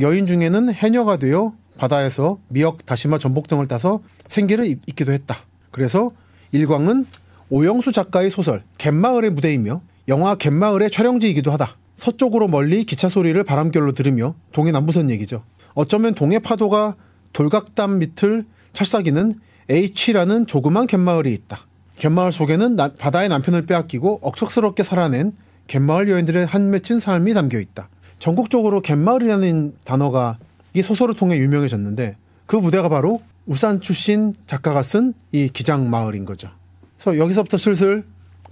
여인 0.00 0.26
중에는 0.26 0.72
해녀가 0.72 1.16
되어 1.16 1.52
바다에서 1.78 2.38
미역, 2.48 2.84
다시마, 2.84 3.18
전복 3.18 3.46
등을 3.48 3.68
따서 3.68 4.00
생계를 4.26 4.66
잇기도 4.66 5.12
했다. 5.12 5.36
그래서 5.70 6.10
일광은 6.52 7.06
오영수 7.50 7.92
작가의 7.92 8.30
소설 8.30 8.62
갯마을의 8.78 9.30
무대이며 9.30 9.80
영화 10.08 10.34
갯마을의 10.34 10.90
촬영지이기도 10.90 11.50
하다. 11.52 11.76
서쪽으로 11.94 12.48
멀리 12.48 12.84
기차 12.84 13.08
소리를 13.08 13.42
바람결로 13.42 13.92
들으며 13.92 14.34
동해 14.52 14.70
남부선 14.70 15.10
얘기죠. 15.10 15.42
어쩌면 15.74 16.14
동해 16.14 16.38
파도가 16.38 16.96
돌각담 17.32 17.98
밑을 17.98 18.44
철사기는 18.72 19.34
H라는 19.70 20.46
조그만 20.46 20.86
갯마을이 20.86 21.32
있다. 21.32 21.60
갯마을 21.96 22.32
속에는 22.32 22.76
나, 22.76 22.92
바다의 22.94 23.28
남편을 23.28 23.66
빼앗기고 23.66 24.20
억척스럽게 24.22 24.82
살아낸 24.82 25.32
갯마을 25.66 26.08
여인들의 26.08 26.46
한 26.46 26.70
맺힌 26.70 27.00
삶이 27.00 27.34
담겨 27.34 27.58
있다. 27.58 27.88
전국적으로 28.18 28.80
갯마을이라는 28.80 29.76
단어가 29.84 30.38
이 30.74 30.82
소설을 30.82 31.14
통해 31.14 31.38
유명해졌는데 31.38 32.16
그 32.46 32.56
무대가 32.56 32.88
바로 32.88 33.22
울산 33.46 33.80
출신 33.80 34.34
작가가 34.46 34.82
쓴 34.82 35.14
이 35.32 35.48
기장 35.48 35.88
마을인 35.90 36.24
거죠. 36.24 36.48
그래서 36.96 37.18
여기서부터 37.18 37.56
슬슬 37.56 38.04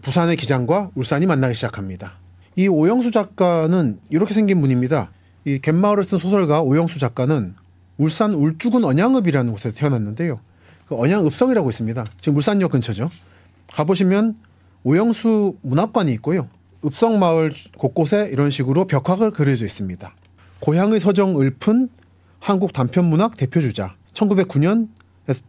부산의 0.03 0.37
기장과 0.37 0.91
울산이 0.95 1.27
만나기 1.27 1.55
시작합니다. 1.55 2.13
이 2.55 2.69
오영수 2.69 3.11
작가는 3.11 3.99
이렇게 4.09 4.35
생긴 4.35 4.61
분입니다. 4.61 5.11
이 5.45 5.59
갯마을을 5.59 6.05
쓴 6.05 6.19
소설가 6.19 6.63
오영수 6.63 6.99
작가는 6.99 7.55
울산 7.99 8.35
울주군 8.35 8.85
언양읍이라는 8.85 9.53
곳에 9.53 9.73
태어났는데요. 9.73 10.39
그 10.89 10.97
언양읍성이라고 10.97 11.69
있습니다. 11.71 12.05
지금 12.21 12.37
울산역 12.37 12.73
근처죠. 12.73 13.11
가보시면 13.73 14.37
오영수 14.85 15.57
문학관이 15.63 16.13
있고요. 16.15 16.49
읍성 16.87 17.19
마을 17.19 17.53
곳곳에 17.77 18.29
이런 18.33 18.51
식으로 18.51 18.87
벽화가 18.87 19.31
그려져 19.31 19.65
있습니다. 19.65 20.15
고향의 20.61 21.01
서정 21.01 21.41
읊은 21.41 21.89
한국 22.39 22.73
단편문학 22.73 23.37
대표주자. 23.37 23.97
1909년에 24.15 24.87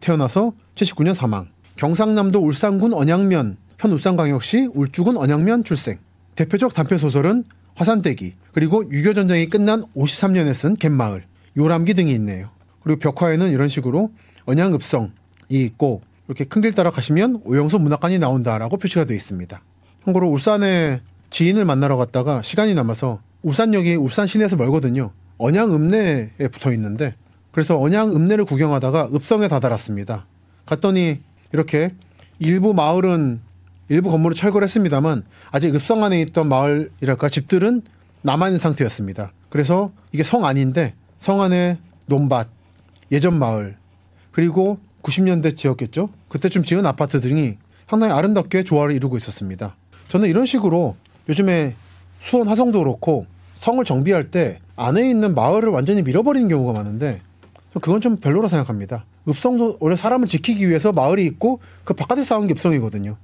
태어나서 0.00 0.52
79년 0.74 1.14
사망. 1.14 1.48
경상남도 1.76 2.40
울산군 2.40 2.92
언양면, 2.92 3.56
현 3.78 3.92
울산광역시 3.92 4.70
울주군 4.74 5.16
언양면 5.16 5.62
출생. 5.62 5.98
대표적 6.34 6.74
단편 6.74 6.98
소설은 6.98 7.44
화산대기, 7.76 8.34
그리고 8.52 8.82
유교 8.90 9.14
전쟁이 9.14 9.46
끝난 9.48 9.84
53년에 9.96 10.52
쓴 10.54 10.74
갯마을, 10.74 11.24
요람기 11.56 11.94
등이 11.94 12.12
있네요. 12.14 12.50
그리고 12.82 12.98
벽화에는 12.98 13.52
이런 13.52 13.68
식으로 13.68 14.10
언양읍성이 14.46 15.10
있고 15.50 16.02
이렇게 16.26 16.44
큰 16.44 16.60
길 16.62 16.72
따라 16.74 16.90
가시면 16.90 17.42
오영수 17.44 17.78
문학관이 17.78 18.18
나온다라고 18.18 18.76
표시가 18.76 19.04
되어 19.04 19.16
있습니다. 19.16 19.60
참고로 20.04 20.28
울산에 20.28 21.00
지인을 21.30 21.64
만나러 21.64 21.96
갔다가 21.96 22.42
시간이 22.42 22.74
남아서 22.74 23.20
울산역이 23.42 23.94
울산 23.96 24.26
시내에서 24.26 24.56
멀거든요. 24.56 25.12
언양 25.38 25.72
읍내에 25.74 26.48
붙어 26.50 26.72
있는데 26.72 27.14
그래서 27.52 27.80
언양 27.80 28.12
읍내를 28.12 28.44
구경하다가 28.44 29.10
읍성에 29.14 29.48
다다랐습니다. 29.48 30.26
갔더니 30.66 31.20
이렇게 31.52 31.94
일부 32.38 32.74
마을은 32.74 33.40
일부 33.88 34.10
건물을 34.10 34.36
철거를 34.36 34.64
했습니다만 34.66 35.24
아직 35.50 35.74
읍성 35.74 36.04
안에 36.04 36.20
있던 36.22 36.48
마을이랄까 36.48 37.28
집들은 37.28 37.82
남아 38.22 38.48
있는 38.48 38.58
상태였습니다. 38.58 39.32
그래서 39.48 39.92
이게 40.12 40.22
성 40.22 40.44
아닌데 40.44 40.94
성 41.18 41.40
안에 41.40 41.78
논밭, 42.06 42.48
예전 43.10 43.38
마을 43.38 43.76
그리고 44.30 44.78
90년대 45.02 45.56
지었겠죠. 45.56 46.10
그때쯤 46.28 46.64
지은 46.64 46.84
아파트 46.84 47.20
등이 47.20 47.56
상당히 47.88 48.12
아름답게 48.12 48.64
조화를 48.64 48.94
이루고 48.94 49.16
있었습니다. 49.16 49.76
저는 50.08 50.28
이런 50.28 50.44
식으로 50.46 50.96
요즘에 51.28 51.74
수원 52.20 52.48
화성도 52.48 52.80
그렇고 52.80 53.26
성을 53.54 53.82
정비할 53.84 54.30
때 54.30 54.58
안에 54.76 55.08
있는 55.08 55.34
마을을 55.34 55.68
완전히 55.70 56.02
밀어버리는 56.02 56.48
경우가 56.48 56.72
많은데 56.72 57.20
그건 57.74 58.00
좀 58.00 58.16
별로라 58.16 58.48
생각합니다. 58.48 59.04
읍성도 59.28 59.76
원래 59.80 59.94
사람을 59.96 60.26
지키기 60.26 60.68
위해서 60.68 60.92
마을이 60.92 61.24
있고 61.26 61.60
그 61.84 61.94
바깥에 61.94 62.22
쌓은 62.22 62.46
게 62.46 62.52
읍성이거든요. 62.52 63.16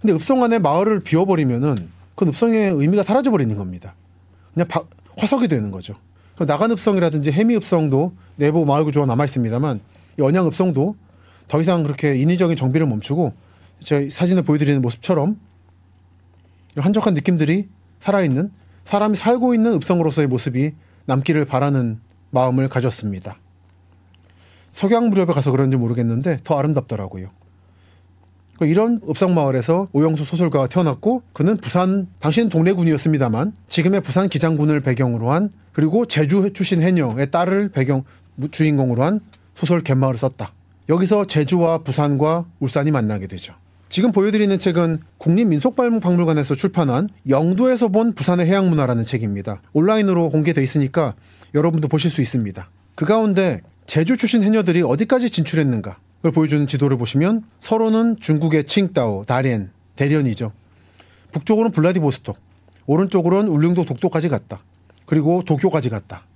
근데 0.00 0.14
읍성 0.14 0.42
안에 0.42 0.58
마을을 0.58 1.00
비워버리면은 1.00 1.88
그 2.14 2.26
읍성의 2.26 2.72
의미가 2.72 3.02
사라져 3.02 3.30
버리는 3.30 3.54
겁니다. 3.56 3.94
그냥 4.54 4.66
바, 4.68 4.82
화석이 5.16 5.48
되는 5.48 5.70
거죠. 5.70 5.94
나간 6.38 6.70
읍성이라든지 6.72 7.32
해미 7.32 7.56
읍성도 7.56 8.12
내부 8.36 8.64
마을 8.66 8.84
구조가 8.84 9.06
남아 9.06 9.24
있습니다만 9.24 9.80
이 10.18 10.22
언양 10.22 10.46
읍성도 10.46 10.96
더 11.48 11.60
이상 11.60 11.82
그렇게 11.82 12.16
인위적인 12.16 12.56
정비를 12.56 12.86
멈추고 12.86 13.32
제 13.80 14.08
사진을 14.10 14.42
보여드리는 14.42 14.82
모습처럼 14.82 15.38
한적한 16.82 17.14
느낌들이 17.14 17.68
살아있는 18.00 18.50
사람이 18.84 19.16
살고 19.16 19.54
있는 19.54 19.74
읍성으로서의 19.74 20.28
모습이 20.28 20.72
남기를 21.06 21.44
바라는 21.44 22.00
마음을 22.30 22.68
가졌습니다. 22.68 23.38
석양 24.70 25.08
무렵에 25.08 25.26
가서 25.26 25.50
그런지 25.50 25.76
모르겠는데 25.76 26.40
더 26.44 26.58
아름답더라고요. 26.58 27.28
이런 28.60 29.00
읍성마을에서 29.08 29.88
오영수 29.92 30.24
소설가가 30.24 30.66
태어났고 30.66 31.22
그는 31.32 31.56
부산 31.56 32.08
당시는 32.20 32.48
동래군이었습니다만 32.48 33.54
지금의 33.68 34.00
부산 34.00 34.28
기장군을 34.28 34.80
배경으로 34.80 35.30
한 35.30 35.50
그리고 35.72 36.06
제주 36.06 36.52
출신 36.52 36.80
해녀의 36.80 37.30
딸을 37.30 37.68
배경 37.70 38.04
주인공으로 38.50 39.02
한 39.02 39.20
소설 39.54 39.82
갯마을을 39.82 40.18
썼다. 40.18 40.52
여기서 40.88 41.26
제주와 41.26 41.78
부산과 41.78 42.46
울산이 42.60 42.90
만나게 42.90 43.26
되죠. 43.26 43.54
지금 43.96 44.12
보여드리는 44.12 44.58
책은 44.58 44.98
국립민속박물관에서 45.16 46.54
출판한 46.54 47.08
영도에서 47.30 47.88
본 47.88 48.12
부산의 48.12 48.44
해양문화라는 48.44 49.06
책입니다. 49.06 49.62
온라인으로 49.72 50.28
공개돼 50.28 50.62
있으니까 50.62 51.14
여러분도 51.54 51.88
보실 51.88 52.10
수 52.10 52.20
있습니다. 52.20 52.68
그 52.94 53.06
가운데 53.06 53.62
제주 53.86 54.18
출신 54.18 54.42
해녀들이 54.42 54.82
어디까지 54.82 55.30
진출했는가 55.30 55.96
를 56.22 56.30
보여주는 56.30 56.66
지도를 56.66 56.98
보시면 56.98 57.44
서로는 57.60 58.16
중국의 58.20 58.64
칭따오, 58.64 59.24
다롄, 59.24 59.70
대련이죠. 59.96 60.52
북쪽으로는 61.32 61.72
블라디보스톡, 61.72 62.36
오른쪽으로는 62.84 63.50
울릉도 63.50 63.86
독도까지 63.86 64.28
갔다. 64.28 64.60
그리고 65.06 65.42
도쿄까지 65.42 65.88
갔다. 65.88 66.26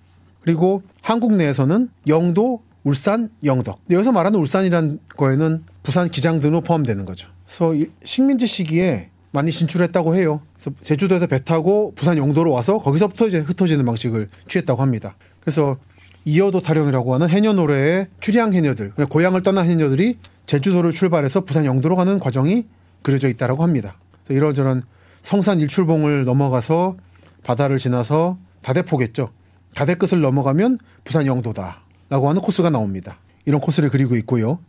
그리고 0.41 0.83
한국 1.03 1.35
내에서는 1.35 1.91
영도, 2.07 2.63
울산, 2.85 3.29
영덕. 3.45 3.81
여기서 3.91 4.13
말하는 4.13 4.39
울산이란 4.39 5.01
거에는 5.19 5.63
부산 5.83 6.09
기장 6.09 6.41
등으로 6.41 6.63
포함되는 6.63 7.05
거죠. 7.05 7.29
그래서 7.51 7.75
식민지 8.05 8.47
시기에 8.47 9.11
많이 9.33 9.51
진출했다고 9.51 10.15
해요. 10.15 10.41
그래서 10.55 10.71
제주도에서 10.83 11.27
배 11.27 11.43
타고 11.43 11.93
부산 11.97 12.17
영도로 12.17 12.53
와서 12.53 12.79
거기서부터 12.79 13.27
이제 13.27 13.39
흩어지는 13.41 13.85
방식을 13.85 14.29
취했다고 14.47 14.81
합니다. 14.81 15.17
그래서 15.41 15.77
이어도 16.25 16.61
타령이라고 16.61 17.15
하는 17.15 17.29
해녀 17.29 17.53
노래의 17.53 18.07
출양 18.21 18.55
해녀들, 18.55 18.93
고향을 18.93 19.43
떠난 19.43 19.67
해녀들이 19.67 20.19
제주도를 20.47 20.93
출발해서 20.93 21.45
부산 21.45 21.65
영도로 21.65 21.97
가는 21.97 22.21
과정이 22.21 22.67
그려져 23.03 23.29
있다라고 23.29 23.65
합니다. 23.65 23.97
이런저런 24.29 24.85
성산 25.23 25.59
일출봉을 25.59 26.25
넘어가서 26.25 26.97
바다를 27.43 27.79
지나서 27.79 28.39
다대포겠죠. 28.63 29.31
다대 29.75 29.95
끝을 29.95 30.21
넘어가면 30.21 30.79
부산 31.03 31.27
영도다라고 31.27 32.29
하는 32.29 32.43
코스가 32.43 32.71
나옵니다. 32.71 33.19
이런 33.45 33.61
코스를 33.61 33.91
그리고 33.91 34.15
있고요. 34.17 34.61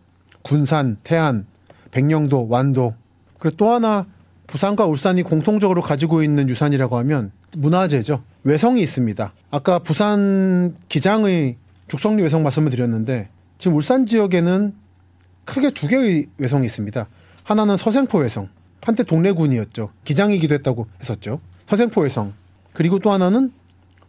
군산, 0.41 0.97
태안, 1.03 1.45
백령도, 1.91 2.47
완도. 2.49 2.95
그리고 3.39 3.57
또 3.57 3.69
하나 3.71 4.05
부산과 4.47 4.85
울산이 4.85 5.23
공통적으로 5.23 5.81
가지고 5.81 6.23
있는 6.23 6.49
유산이라고 6.49 6.97
하면 6.97 7.31
문화재죠. 7.57 8.23
외성이 8.43 8.81
있습니다. 8.81 9.33
아까 9.49 9.79
부산 9.79 10.75
기장의 10.89 11.57
죽성리 11.87 12.23
외성 12.23 12.43
말씀을 12.43 12.69
드렸는데 12.71 13.29
지금 13.57 13.77
울산 13.77 14.05
지역에는 14.05 14.73
크게 15.45 15.71
두 15.71 15.87
개의 15.87 16.27
외성이 16.37 16.65
있습니다. 16.65 17.07
하나는 17.43 17.77
서생포 17.77 18.19
외성. 18.19 18.49
한때 18.83 19.03
동래군이었죠. 19.03 19.89
기장이기도 20.03 20.55
했다고 20.55 20.87
했었죠. 20.99 21.39
서생포 21.67 22.01
외성. 22.01 22.33
그리고 22.73 22.99
또 22.99 23.11
하나는 23.11 23.51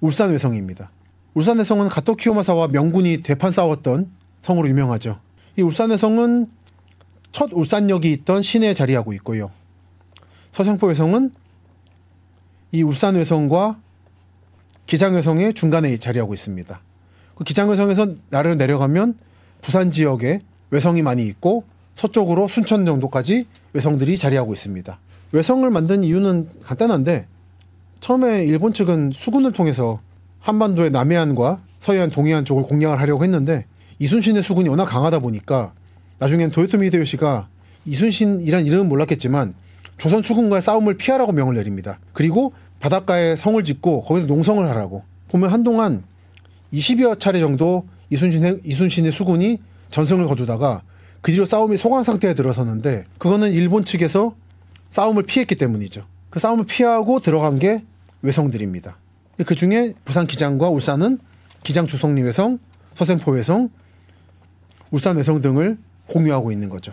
울산 0.00 0.30
외성입니다. 0.30 0.90
울산 1.34 1.58
외성은 1.58 1.88
가토 1.88 2.14
키오마사와 2.14 2.68
명군이 2.68 3.20
대판 3.20 3.50
싸웠던 3.50 4.10
성으로 4.40 4.68
유명하죠. 4.68 5.18
이 5.56 5.62
울산 5.62 5.90
외성은 5.90 6.48
첫 7.32 7.50
울산역이 7.52 8.12
있던 8.12 8.42
시내에 8.42 8.74
자리하고 8.74 9.12
있고요. 9.14 9.50
서생포 10.52 10.86
외성은 10.88 11.32
이 12.72 12.82
울산 12.82 13.16
외성과 13.16 13.78
기장외성의 14.86 15.54
중간에 15.54 15.96
자리하고 15.96 16.34
있습니다. 16.34 16.80
그 17.34 17.44
기장외성에서 17.44 18.14
나를 18.30 18.56
내려가면 18.58 19.16
부산 19.62 19.90
지역에 19.90 20.40
외성이 20.70 21.02
많이 21.02 21.26
있고 21.26 21.64
서쪽으로 21.94 22.48
순천 22.48 22.84
정도까지 22.84 23.46
외성들이 23.72 24.18
자리하고 24.18 24.52
있습니다. 24.52 24.98
외성을 25.32 25.68
만든 25.70 26.04
이유는 26.04 26.48
간단한데 26.62 27.26
처음에 28.00 28.44
일본 28.44 28.72
측은 28.72 29.12
수군을 29.14 29.52
통해서 29.52 30.00
한반도의 30.40 30.90
남해안과 30.90 31.62
서해안, 31.80 32.10
동해안 32.10 32.44
쪽을 32.44 32.64
공략을 32.64 33.00
하려고 33.00 33.22
했는데 33.22 33.66
이순신의 33.98 34.42
수군이 34.42 34.68
워낙 34.68 34.86
강하다 34.86 35.20
보니까 35.20 35.72
나중엔 36.22 36.52
도요토미 36.52 36.86
히데요시가 36.86 37.48
이순신이란 37.84 38.64
이름은 38.64 38.88
몰랐겠지만 38.88 39.54
조선 39.98 40.22
수군과의 40.22 40.62
싸움을 40.62 40.96
피하라고 40.96 41.32
명을 41.32 41.56
내립니다. 41.56 41.98
그리고 42.12 42.52
바닷가에 42.78 43.34
성을 43.34 43.60
짓고 43.64 44.02
거기서 44.02 44.28
농성을 44.28 44.64
하라고. 44.68 45.02
보면 45.30 45.50
한동안 45.50 46.04
20여 46.72 47.18
차례 47.18 47.40
정도 47.40 47.88
이순신의, 48.10 48.60
이순신의 48.64 49.10
수군이 49.10 49.58
전승을 49.90 50.26
거두다가 50.26 50.82
그 51.22 51.32
뒤로 51.32 51.44
싸움이 51.44 51.76
소강 51.76 52.04
상태에 52.04 52.34
들어섰는데 52.34 53.04
그거는 53.18 53.50
일본 53.50 53.84
측에서 53.84 54.36
싸움을 54.90 55.24
피했기 55.24 55.56
때문이죠. 55.56 56.04
그 56.30 56.38
싸움을 56.38 56.66
피하고 56.66 57.18
들어간 57.18 57.58
게 57.58 57.82
외성들입니다. 58.22 58.96
그 59.44 59.56
중에 59.56 59.94
부산 60.04 60.28
기장과 60.28 60.68
울산은 60.68 61.18
기장 61.64 61.86
주성리 61.86 62.22
외성, 62.22 62.60
서생포 62.94 63.32
외성, 63.32 63.70
울산 64.92 65.16
외성 65.16 65.40
등을 65.40 65.78
공유하고 66.08 66.52
있는 66.52 66.68
거죠. 66.68 66.92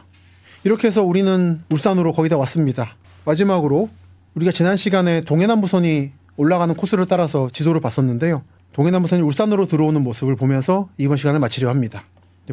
이렇게 0.64 0.88
해서 0.88 1.04
우리는 1.04 1.62
울산으로 1.70 2.14
거의 2.14 2.30
다 2.30 2.38
왔습니다. 2.38 2.96
마지막으로 3.26 3.90
우리가 4.36 4.52
지난 4.52 4.76
시간에 4.76 5.22
동해남부선이 5.22 6.12
올라가는 6.38 6.74
코스를 6.74 7.06
따라서 7.06 7.50
지도를 7.52 7.82
봤었는데요. 7.82 8.44
동해남부선이 8.74 9.22
울산으로 9.22 9.66
들어오는 9.66 10.02
모습을 10.02 10.36
보면서 10.36 10.90
이번 10.98 11.18
시간을 11.18 11.40
마치려 11.40 11.70
합니다. 11.70 12.04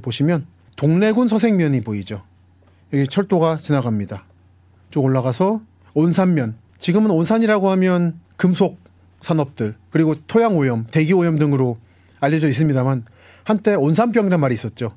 보시면 0.03 0.47
동래군 0.77 1.29
서생면이 1.29 1.83
보이죠. 1.83 2.23
여기 2.93 3.07
철도가 3.09 3.59
지나갑니다. 3.59 4.25
쭉 4.91 5.05
올라가서 5.05 5.61
온산면. 5.95 6.57
지금은 6.79 7.11
온산이라고 7.11 7.71
하면 7.71 8.21
금속 8.37 8.79
산업들 9.21 9.75
그리고 9.91 10.15
토양 10.27 10.57
오염, 10.57 10.87
대기 10.91 11.15
오염 11.15 11.39
등으로 11.39 11.79
알려져 12.21 12.49
있습니다만 12.49 13.05
한때 13.45 13.75
온산병이란 13.75 14.41
말이 14.41 14.55
있었죠. 14.55 14.93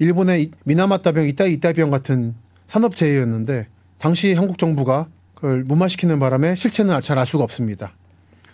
일본의 0.00 0.50
미나마타병, 0.64 1.28
이따이따병 1.28 1.90
같은 1.90 2.34
산업재해였는데 2.66 3.68
당시 3.98 4.32
한국 4.32 4.58
정부가 4.58 5.08
그걸 5.34 5.62
무마시키는 5.64 6.18
바람에 6.18 6.54
실체는 6.54 7.00
잘 7.02 7.18
알 7.18 7.26
수가 7.26 7.44
없습니다. 7.44 7.92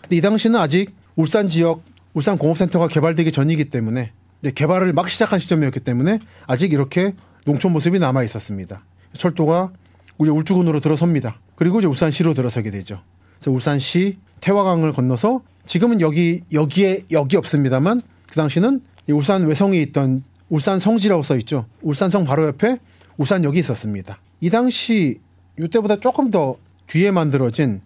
이 0.09 0.21
당시는 0.21 0.59
아직 0.59 0.93
울산 1.15 1.47
지역 1.49 1.81
울산 2.13 2.37
공업센터가 2.37 2.87
개발되기 2.89 3.31
전이기 3.31 3.65
때문에 3.65 4.11
개발을 4.55 4.91
막 4.93 5.09
시작한 5.09 5.39
시점이었기 5.39 5.79
때문에 5.79 6.19
아직 6.47 6.73
이렇게 6.73 7.13
농촌 7.45 7.71
모습이 7.71 7.97
남아 7.97 8.23
있었습니다. 8.23 8.83
철도가 9.13 9.71
우리 10.17 10.29
울주군으로 10.29 10.79
들어섭니다. 10.81 11.39
그리고 11.55 11.79
이제 11.79 11.87
울산시로 11.87 12.33
들어서게 12.33 12.71
되죠. 12.71 13.01
그래서 13.37 13.51
울산시 13.51 14.17
태화강을 14.41 14.91
건너서 14.93 15.41
지금은 15.65 16.01
여기 16.01 16.41
여기에 16.51 17.03
여기 17.11 17.37
없습니다만 17.37 18.01
그 18.27 18.35
당시는 18.35 18.81
울산 19.09 19.45
외성에 19.45 19.77
있던 19.77 20.23
울산 20.49 20.79
성지라고 20.79 21.23
써 21.23 21.35
있죠. 21.37 21.65
울산성 21.81 22.25
바로 22.25 22.47
옆에 22.47 22.79
울산역이 23.17 23.59
있었습니다. 23.59 24.19
이 24.41 24.49
당시 24.49 25.19
이때보다 25.59 25.99
조금 25.99 26.31
더 26.31 26.57
뒤에 26.87 27.11
만들어진 27.11 27.81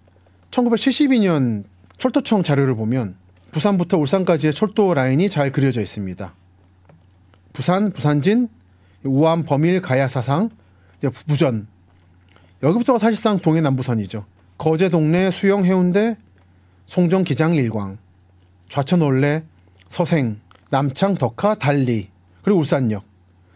1972년 0.51 1.63
철도청 1.97 2.43
자료를 2.43 2.75
보면 2.75 3.15
부산부터 3.51 3.97
울산까지의 3.97 4.53
철도 4.53 4.93
라인이 4.93 5.29
잘 5.29 5.51
그려져 5.51 5.81
있습니다. 5.81 6.33
부산, 7.53 7.91
부산진, 7.91 8.49
우암, 9.03 9.43
범일, 9.43 9.81
가야사상, 9.81 10.49
부전. 11.27 11.67
여기부터가 12.63 12.99
사실상 12.99 13.39
동해 13.39 13.59
남부선이죠. 13.61 14.25
거제 14.57 14.89
동래, 14.89 15.31
수영, 15.31 15.65
해운대, 15.65 16.17
송정, 16.85 17.23
기장, 17.23 17.55
일광, 17.55 17.97
좌천, 18.69 19.01
올래, 19.01 19.43
서생, 19.89 20.39
남창, 20.69 21.15
덕하, 21.15 21.55
달리, 21.55 22.10
그리고 22.43 22.59
울산역. 22.59 23.03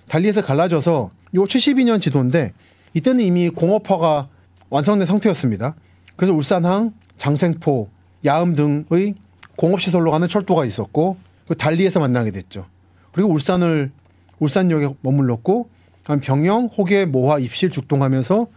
달리에서 0.08 0.42
갈라져서 0.42 1.12
요 1.36 1.44
72년 1.44 2.02
지도인데 2.02 2.54
이때는 2.94 3.24
이미 3.24 3.50
공업화가 3.50 4.30
완성된 4.70 5.06
상태였습니다. 5.06 5.76
그래서 6.16 6.34
울산항, 6.34 6.94
장생포, 7.18 7.90
야음 8.26 8.56
등의 8.56 9.16
공업시설로 9.56 10.12
가는 10.12 10.28
철도가 10.28 10.66
있었고 10.66 11.18
그 11.48 11.56
달리에서 11.56 12.00
만나게 12.00 12.32
됐죠. 12.32 12.66
그리고 13.12 13.32
울산을 13.32 13.92
울산역에 14.40 14.96
머물렀고 15.02 15.70
한 16.04 16.20
병영, 16.20 16.66
호계, 16.78 17.06
모화, 17.06 17.40
입실, 17.40 17.70
죽동하면서 17.72 18.48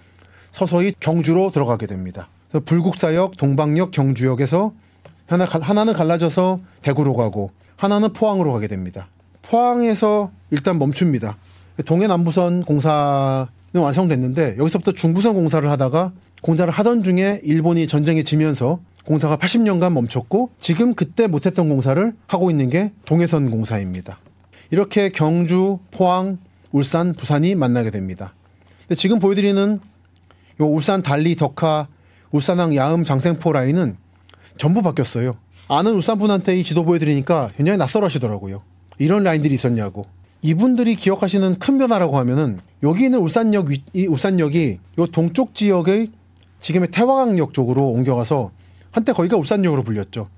서서히 0.50 0.92
경주로 0.98 1.50
들어가게 1.50 1.86
됩니다. 1.86 2.28
그래서 2.48 2.64
불국사역, 2.64 3.36
동방역, 3.36 3.90
경주역에서 3.90 4.72
하나 5.26 5.44
하나는 5.44 5.92
갈라져서 5.92 6.60
대구로 6.82 7.14
가고 7.14 7.50
하나는 7.76 8.12
포항으로 8.12 8.52
가게 8.52 8.66
됩니다. 8.66 9.08
포항에서 9.48 10.30
일단 10.50 10.78
멈춥니다. 10.78 11.36
동해남부선 11.86 12.64
공사는 12.64 13.46
완성됐는데 13.74 14.56
여기서부터 14.58 14.92
중부선 14.92 15.34
공사를 15.34 15.68
하다가 15.68 16.12
공사를 16.42 16.70
하던 16.70 17.02
중에 17.02 17.40
일본이 17.44 17.86
전쟁에 17.86 18.22
지면서 18.22 18.80
공사가 19.04 19.36
80년간 19.36 19.92
멈췄고 19.92 20.50
지금 20.58 20.94
그때 20.94 21.26
못했던 21.26 21.68
공사를 21.68 22.14
하고 22.26 22.50
있는 22.50 22.68
게 22.68 22.92
동해선 23.06 23.50
공사입니다. 23.50 24.18
이렇게 24.70 25.08
경주, 25.08 25.78
포항, 25.90 26.38
울산, 26.70 27.12
부산이 27.12 27.54
만나게 27.54 27.90
됩니다. 27.90 28.34
근데 28.82 28.94
지금 28.96 29.18
보여드리는 29.18 29.80
요 30.60 30.66
울산 30.66 31.02
달리 31.02 31.36
덕하 31.36 31.88
울산항 32.32 32.76
야음 32.76 33.04
장생포 33.04 33.52
라인은 33.52 33.96
전부 34.58 34.82
바뀌었어요. 34.82 35.36
아는 35.68 35.94
울산 35.94 36.18
분한테 36.18 36.56
이 36.56 36.62
지도 36.62 36.84
보여드리니까 36.84 37.52
굉장히 37.56 37.78
낯설어 37.78 38.06
하시더라고요. 38.06 38.62
이런 38.98 39.22
라인들이 39.22 39.54
있었냐고. 39.54 40.06
이분들이 40.42 40.94
기억하시는 40.94 41.58
큰 41.58 41.78
변화라고 41.78 42.16
하면은 42.18 42.60
여기 42.82 43.04
있는 43.04 43.18
울산역 43.18 43.68
이 43.92 44.06
울산역이 44.06 44.78
요 44.98 45.06
동쪽 45.06 45.54
지역의 45.54 46.10
지금의 46.60 46.90
태화강역 46.90 47.52
쪽으로 47.54 47.88
옮겨가서 47.90 48.50
한때 48.90 49.12
거기가 49.12 49.36
울산역으로 49.36 49.82
불렸죠. 49.82 50.28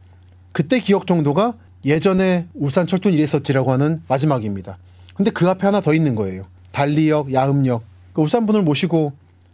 그때 0.53 0.81
기억 0.81 1.07
정도가 1.07 1.55
예전에 1.85 2.47
울산 2.55 2.87
철도는 2.87 3.17
이랬었지라고 3.17 3.73
하는 3.73 4.03
마지막입니다. 4.09 4.79
근데 5.15 5.31
그 5.31 5.49
앞에 5.49 5.67
하나 5.67 5.81
더 5.81 5.93
있는 5.95 6.15
거예요. 6.15 6.47
달리역, 6.73 7.33
야음역. 7.33 7.83
그 8.13 8.23
울산 8.23 8.47
분을 8.47 8.63
모시고 8.63 9.13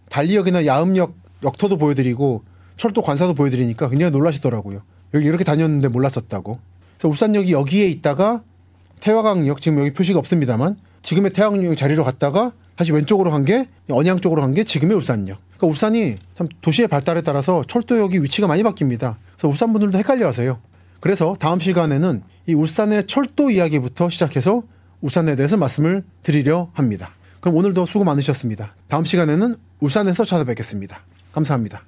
달리역이나 0.09 0.67
야음역 0.67 1.15
역터도 1.43 1.77
보여드리고 1.77 2.43
철도 2.77 3.03
관사도 3.03 3.35
보여드리니까 3.35 3.89
굉장히 3.89 4.13
놀라시더라고요. 4.13 4.83
여기 5.15 5.27
이렇게 5.27 5.45
다녔는데 5.45 5.89
몰랐었다고. 5.89 6.59
그래서 6.97 7.09
울산역이 7.09 7.53
여기에 7.53 7.89
있다가 7.89 8.43
태화강역 9.01 9.61
지금 9.61 9.79
여기 9.81 9.93
표시가 9.93 10.19
없습니다만 10.19 10.77
지금의 11.03 11.31
태화강역 11.33 11.77
자리로 11.77 12.05
갔다가 12.05 12.53
다시 12.77 12.93
왼쪽으로 12.93 13.31
간 13.31 13.45
게 13.45 13.69
언양 13.91 14.19
쪽으로 14.21 14.43
간 14.43 14.53
게 14.55 14.65
지금의 14.65 14.97
울산역. 14.97 15.39
그러니까 15.57 15.67
울산이 15.67 16.19
참 16.35 16.47
도시의 16.61 16.89
발달에 16.89 17.23
따라서 17.23 17.63
철도역이 17.67 18.23
위치가 18.23 18.47
많이 18.47 18.63
바뀝니다. 18.63 19.17
그래서 19.37 19.49
울산 19.49 19.73
분들도 19.73 19.97
헷갈려 19.99 20.27
하세요. 20.27 20.59
그래서 21.01 21.35
다음 21.39 21.61
시간에는 21.61 22.23
이 22.47 22.55
울산의 22.55 23.07
철도 23.07 23.51
이야기부터 23.51 24.09
시작해서 24.11 24.63
울산에 25.01 25.37
대해서 25.37 25.57
말씀을 25.57 26.05
드리려 26.23 26.71
합니다. 26.73 27.11
그럼 27.41 27.57
오늘도 27.57 27.87
수고 27.87 28.05
많으셨습니다. 28.05 28.75
다음 28.89 29.05
시간에는 29.05 29.57
울산에서 29.81 30.25
찾아뵙겠습니다. 30.25 30.99
감사합니다. 31.33 31.83